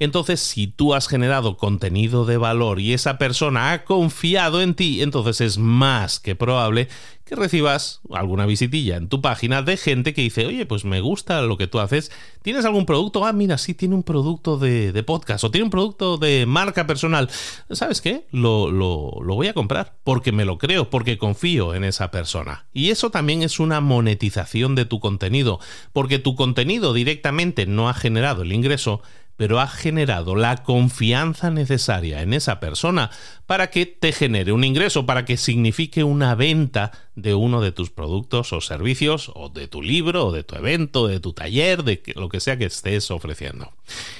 Entonces, 0.00 0.40
si 0.40 0.66
tú 0.66 0.94
has 0.94 1.08
generado 1.08 1.58
contenido 1.58 2.24
de 2.24 2.38
valor 2.38 2.80
y 2.80 2.94
esa 2.94 3.18
persona 3.18 3.72
ha 3.72 3.84
confiado 3.84 4.62
en 4.62 4.74
ti, 4.74 5.02
entonces 5.02 5.42
es 5.42 5.58
más 5.58 6.18
que 6.18 6.34
probable 6.34 6.88
que 7.26 7.36
recibas 7.36 8.00
alguna 8.10 8.44
visitilla 8.44 8.96
en 8.96 9.08
tu 9.08 9.20
página 9.20 9.62
de 9.62 9.76
gente 9.76 10.14
que 10.14 10.22
dice, 10.22 10.46
oye, 10.46 10.66
pues 10.66 10.84
me 10.84 11.00
gusta 11.00 11.42
lo 11.42 11.56
que 11.56 11.68
tú 11.68 11.78
haces, 11.78 12.10
¿tienes 12.42 12.64
algún 12.64 12.86
producto? 12.86 13.24
Ah, 13.24 13.32
mira, 13.32 13.56
sí, 13.56 13.72
tiene 13.72 13.94
un 13.94 14.02
producto 14.02 14.58
de, 14.58 15.00
podcast 15.04 15.44
o 15.44 15.50
tiene 15.52 15.66
un 15.66 15.70
producto 15.70 16.16
de 16.16 16.44
marca 16.46 16.88
personal. 16.88 17.30
¿Sabes 17.70 18.00
qué? 18.00 18.26
Lo, 18.32 18.72
lo, 18.72 19.12
lo 19.22 19.34
voy 19.36 19.46
a 19.46 19.54
comprar 19.54 19.94
porque 20.02 20.32
me 20.32 20.44
lo 20.44 20.58
creo, 20.58 20.90
porque 20.90 21.18
confío 21.18 21.74
en 21.74 21.84
esa 21.84 22.10
persona. 22.10 22.66
Y 22.72 22.90
eso 22.90 23.10
también 23.10 23.42
es 23.42 23.60
una 23.60 23.80
monetización 23.80 24.74
de 24.74 24.86
tu 24.86 24.98
contenido, 24.98 25.60
porque 25.92 26.18
tu 26.18 26.34
contenido 26.34 26.94
directamente 26.94 27.66
no 27.66 27.88
ha 27.88 27.94
generado 27.94 28.42
el 28.42 28.52
ingreso, 28.52 29.02
pero 29.40 29.58
ha 29.58 29.68
generado 29.68 30.36
la 30.36 30.58
confianza 30.64 31.50
necesaria 31.50 32.20
en 32.20 32.34
esa 32.34 32.60
persona 32.60 33.08
para 33.50 33.68
que 33.68 33.84
te 33.84 34.12
genere 34.12 34.52
un 34.52 34.62
ingreso, 34.62 35.06
para 35.06 35.24
que 35.24 35.36
signifique 35.36 36.04
una 36.04 36.36
venta 36.36 36.92
de 37.16 37.34
uno 37.34 37.60
de 37.60 37.72
tus 37.72 37.90
productos 37.90 38.52
o 38.52 38.60
servicios, 38.60 39.32
o 39.34 39.48
de 39.48 39.66
tu 39.66 39.82
libro, 39.82 40.26
o 40.26 40.32
de 40.32 40.44
tu 40.44 40.54
evento, 40.54 41.08
de 41.08 41.18
tu 41.18 41.32
taller, 41.32 41.82
de 41.82 42.00
lo 42.14 42.28
que 42.28 42.38
sea 42.38 42.56
que 42.56 42.66
estés 42.66 43.10
ofreciendo. 43.10 43.72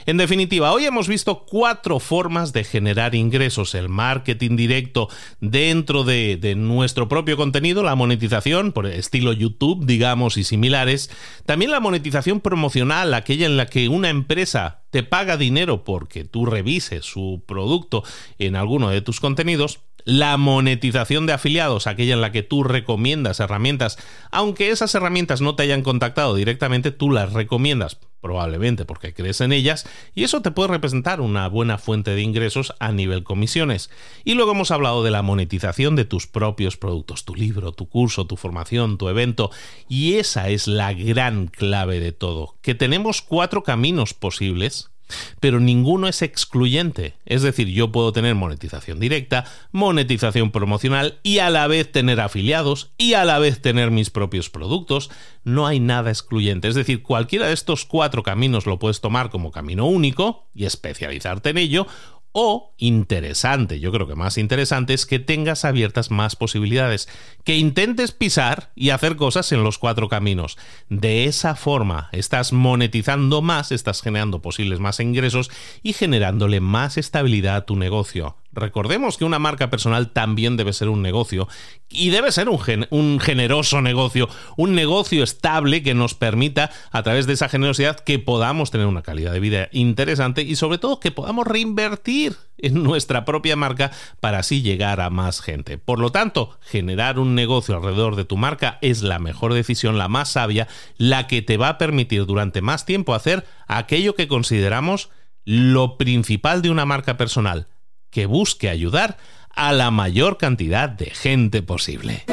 En 0.04 0.16
definitiva, 0.16 0.72
hoy 0.72 0.84
hemos 0.84 1.06
visto 1.06 1.44
cuatro 1.46 2.00
formas 2.00 2.52
de 2.52 2.64
generar 2.64 3.14
ingresos. 3.14 3.76
El 3.76 3.88
marketing 3.88 4.56
directo 4.56 5.08
dentro 5.40 6.02
de, 6.02 6.36
de 6.36 6.56
nuestro 6.56 7.06
propio 7.06 7.36
contenido, 7.36 7.84
la 7.84 7.94
monetización, 7.94 8.72
por 8.72 8.86
estilo 8.86 9.32
YouTube, 9.32 9.86
digamos, 9.86 10.38
y 10.38 10.42
similares. 10.42 11.08
También 11.46 11.70
la 11.70 11.78
monetización 11.78 12.40
promocional, 12.40 13.14
aquella 13.14 13.46
en 13.46 13.56
la 13.56 13.66
que 13.66 13.88
una 13.88 14.10
empresa 14.10 14.80
te 14.90 15.04
paga 15.04 15.36
dinero 15.36 15.84
porque 15.84 16.24
tú 16.24 16.46
revises 16.46 17.04
su 17.04 17.44
producto 17.46 18.02
en 18.38 18.56
alguno 18.56 18.90
de 18.90 19.00
tus 19.00 19.19
contenidos, 19.20 19.80
la 20.04 20.36
monetización 20.36 21.26
de 21.26 21.34
afiliados, 21.34 21.86
aquella 21.86 22.14
en 22.14 22.20
la 22.20 22.32
que 22.32 22.42
tú 22.42 22.64
recomiendas 22.64 23.40
herramientas, 23.40 23.98
aunque 24.30 24.70
esas 24.70 24.94
herramientas 24.94 25.40
no 25.40 25.54
te 25.54 25.62
hayan 25.62 25.82
contactado 25.82 26.34
directamente, 26.34 26.90
tú 26.90 27.10
las 27.10 27.32
recomiendas 27.32 27.98
probablemente 28.20 28.84
porque 28.84 29.14
crees 29.14 29.40
en 29.40 29.52
ellas, 29.52 29.86
y 30.14 30.24
eso 30.24 30.42
te 30.42 30.50
puede 30.50 30.68
representar 30.68 31.20
una 31.20 31.48
buena 31.48 31.78
fuente 31.78 32.14
de 32.14 32.20
ingresos 32.20 32.74
a 32.78 32.92
nivel 32.92 33.24
comisiones. 33.24 33.90
Y 34.24 34.34
luego 34.34 34.52
hemos 34.52 34.70
hablado 34.70 35.02
de 35.02 35.10
la 35.10 35.22
monetización 35.22 35.96
de 35.96 36.04
tus 36.04 36.26
propios 36.26 36.76
productos, 36.76 37.24
tu 37.24 37.34
libro, 37.34 37.72
tu 37.72 37.88
curso, 37.88 38.26
tu 38.26 38.36
formación, 38.36 38.98
tu 38.98 39.08
evento, 39.08 39.50
y 39.88 40.14
esa 40.14 40.48
es 40.48 40.66
la 40.66 40.92
gran 40.92 41.46
clave 41.46 42.00
de 42.00 42.12
todo, 42.12 42.56
que 42.60 42.74
tenemos 42.74 43.22
cuatro 43.22 43.62
caminos 43.62 44.12
posibles 44.12 44.90
pero 45.40 45.60
ninguno 45.60 46.08
es 46.08 46.22
excluyente. 46.22 47.14
Es 47.26 47.42
decir, 47.42 47.68
yo 47.68 47.92
puedo 47.92 48.12
tener 48.12 48.34
monetización 48.34 49.00
directa, 49.00 49.44
monetización 49.72 50.50
promocional 50.50 51.18
y 51.22 51.38
a 51.38 51.50
la 51.50 51.66
vez 51.66 51.90
tener 51.90 52.20
afiliados 52.20 52.92
y 52.98 53.14
a 53.14 53.24
la 53.24 53.38
vez 53.38 53.60
tener 53.60 53.90
mis 53.90 54.10
propios 54.10 54.50
productos. 54.50 55.10
No 55.44 55.66
hay 55.66 55.80
nada 55.80 56.10
excluyente. 56.10 56.68
Es 56.68 56.74
decir, 56.74 57.02
cualquiera 57.02 57.46
de 57.46 57.54
estos 57.54 57.84
cuatro 57.84 58.22
caminos 58.22 58.66
lo 58.66 58.78
puedes 58.78 59.00
tomar 59.00 59.30
como 59.30 59.50
camino 59.50 59.86
único 59.86 60.46
y 60.54 60.64
especializarte 60.64 61.50
en 61.50 61.58
ello 61.58 61.86
o 62.32 62.74
interesante, 62.78 63.80
yo 63.80 63.90
creo 63.92 64.06
que 64.06 64.14
más 64.14 64.38
interesante 64.38 64.94
es 64.94 65.06
que 65.06 65.18
tengas 65.18 65.64
abiertas 65.64 66.10
más 66.10 66.36
posibilidades, 66.36 67.08
que 67.44 67.56
intentes 67.56 68.12
pisar 68.12 68.70
y 68.74 68.90
hacer 68.90 69.16
cosas 69.16 69.50
en 69.52 69.64
los 69.64 69.78
cuatro 69.78 70.08
caminos. 70.08 70.56
De 70.88 71.24
esa 71.24 71.56
forma 71.56 72.08
estás 72.12 72.52
monetizando 72.52 73.42
más, 73.42 73.72
estás 73.72 74.02
generando 74.02 74.42
posibles 74.42 74.80
más 74.80 75.00
ingresos 75.00 75.50
y 75.82 75.92
generándole 75.92 76.60
más 76.60 76.96
estabilidad 76.96 77.56
a 77.56 77.66
tu 77.66 77.76
negocio. 77.76 78.36
Recordemos 78.52 79.16
que 79.16 79.24
una 79.24 79.38
marca 79.38 79.70
personal 79.70 80.10
también 80.10 80.56
debe 80.56 80.72
ser 80.72 80.88
un 80.88 81.02
negocio 81.02 81.46
y 81.88 82.10
debe 82.10 82.32
ser 82.32 82.48
un, 82.48 82.58
un, 82.90 83.20
generoso 83.20 83.80
negocio, 83.80 84.28
un 84.56 84.74
negocio 84.74 85.22
estable 85.22 85.84
que 85.84 85.94
nos 85.94 86.14
permita 86.14 86.70
a 86.90 87.04
través 87.04 87.28
de 87.28 87.34
esa 87.34 87.48
generosidad 87.48 88.00
que 88.00 88.18
podamos 88.18 88.72
tener 88.72 88.88
una 88.88 89.02
calidad 89.02 89.32
de 89.32 89.38
vida 89.38 89.68
interesante 89.70 90.42
y 90.42 90.56
sobre 90.56 90.78
todo 90.78 90.98
que 90.98 91.12
podamos 91.12 91.46
reinvertir 91.46 92.36
en 92.58 92.82
nuestra 92.82 93.24
propia 93.24 93.54
marca 93.54 93.92
para 94.18 94.40
así 94.40 94.62
llegar 94.62 95.00
a 95.00 95.10
más 95.10 95.40
gente. 95.40 95.78
Por 95.78 96.00
lo 96.00 96.10
tanto, 96.10 96.58
generar 96.60 97.20
un 97.20 97.36
negocio 97.36 97.76
alrededor 97.76 98.16
de 98.16 98.24
tu 98.24 98.36
marca 98.36 98.78
es 98.82 99.02
la 99.02 99.20
mejor 99.20 99.54
decisión, 99.54 99.96
la 99.96 100.08
más 100.08 100.30
sabia, 100.30 100.66
la 100.96 101.28
que 101.28 101.40
te 101.40 101.56
va 101.56 101.68
a 101.68 101.78
permitir 101.78 102.26
durante 102.26 102.62
más 102.62 102.84
tiempo 102.84 103.14
hacer 103.14 103.46
aquello 103.68 104.16
que 104.16 104.26
consideramos 104.26 105.08
lo 105.44 105.96
principal 105.98 106.62
de 106.62 106.70
una 106.70 106.84
marca 106.84 107.16
personal 107.16 107.68
que 108.10 108.26
busque 108.26 108.68
ayudar 108.68 109.16
a 109.54 109.72
la 109.72 109.90
mayor 109.90 110.38
cantidad 110.38 110.88
de 110.88 111.06
gente 111.06 111.62
posible. 111.62 112.24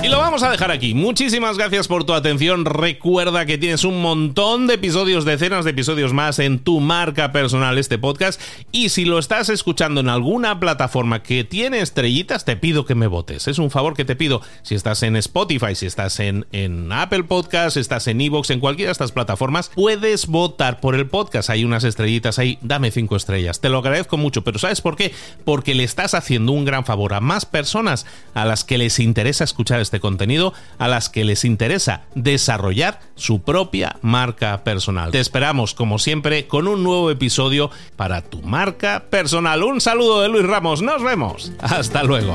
Y 0.00 0.06
lo 0.06 0.18
vamos 0.18 0.44
a 0.44 0.50
dejar 0.52 0.70
aquí. 0.70 0.94
Muchísimas 0.94 1.58
gracias 1.58 1.88
por 1.88 2.04
tu 2.04 2.14
atención. 2.14 2.64
Recuerda 2.64 3.46
que 3.46 3.58
tienes 3.58 3.82
un 3.82 4.00
montón 4.00 4.68
de 4.68 4.74
episodios, 4.74 5.24
decenas 5.24 5.64
de 5.64 5.72
episodios 5.72 6.12
más 6.12 6.38
en 6.38 6.60
tu 6.60 6.78
marca 6.78 7.32
personal, 7.32 7.78
este 7.78 7.98
podcast. 7.98 8.40
Y 8.70 8.90
si 8.90 9.04
lo 9.04 9.18
estás 9.18 9.48
escuchando 9.48 10.00
en 10.00 10.08
alguna 10.08 10.60
plataforma 10.60 11.24
que 11.24 11.42
tiene 11.42 11.80
estrellitas, 11.80 12.44
te 12.44 12.56
pido 12.56 12.84
que 12.84 12.94
me 12.94 13.08
votes. 13.08 13.48
Es 13.48 13.58
un 13.58 13.72
favor 13.72 13.94
que 13.94 14.04
te 14.04 14.14
pido. 14.14 14.40
Si 14.62 14.76
estás 14.76 15.02
en 15.02 15.16
Spotify, 15.16 15.74
si 15.74 15.86
estás 15.86 16.20
en, 16.20 16.46
en 16.52 16.92
Apple 16.92 17.24
Podcast, 17.24 17.76
estás 17.76 18.06
en 18.06 18.20
Evox, 18.20 18.50
en 18.50 18.60
cualquiera 18.60 18.90
de 18.90 18.92
estas 18.92 19.10
plataformas, 19.10 19.72
puedes 19.74 20.28
votar 20.28 20.78
por 20.78 20.94
el 20.94 21.08
podcast. 21.08 21.50
Hay 21.50 21.64
unas 21.64 21.82
estrellitas 21.82 22.38
ahí. 22.38 22.58
Dame 22.62 22.92
cinco 22.92 23.16
estrellas. 23.16 23.60
Te 23.60 23.68
lo 23.68 23.78
agradezco 23.78 24.16
mucho. 24.16 24.44
Pero 24.44 24.60
¿sabes 24.60 24.80
por 24.80 24.94
qué? 24.94 25.12
Porque 25.44 25.74
le 25.74 25.82
estás 25.82 26.14
haciendo 26.14 26.52
un 26.52 26.64
gran 26.64 26.84
favor 26.84 27.14
a 27.14 27.20
más 27.20 27.46
personas 27.46 28.06
a 28.34 28.44
las 28.44 28.62
que 28.62 28.78
les 28.78 29.00
interesa 29.00 29.42
escuchar 29.42 29.80
este 29.88 30.00
contenido 30.00 30.52
a 30.78 30.86
las 30.86 31.08
que 31.08 31.24
les 31.24 31.46
interesa 31.46 32.02
desarrollar 32.14 33.00
su 33.14 33.40
propia 33.40 33.96
marca 34.02 34.62
personal. 34.64 35.10
Te 35.10 35.20
esperamos, 35.20 35.72
como 35.72 35.98
siempre, 35.98 36.46
con 36.46 36.68
un 36.68 36.84
nuevo 36.84 37.10
episodio 37.10 37.70
para 37.96 38.20
tu 38.20 38.42
marca 38.42 39.04
personal. 39.08 39.62
Un 39.62 39.80
saludo 39.80 40.20
de 40.20 40.28
Luis 40.28 40.44
Ramos, 40.44 40.82
nos 40.82 41.02
vemos. 41.02 41.52
Hasta 41.60 42.02
luego. 42.02 42.34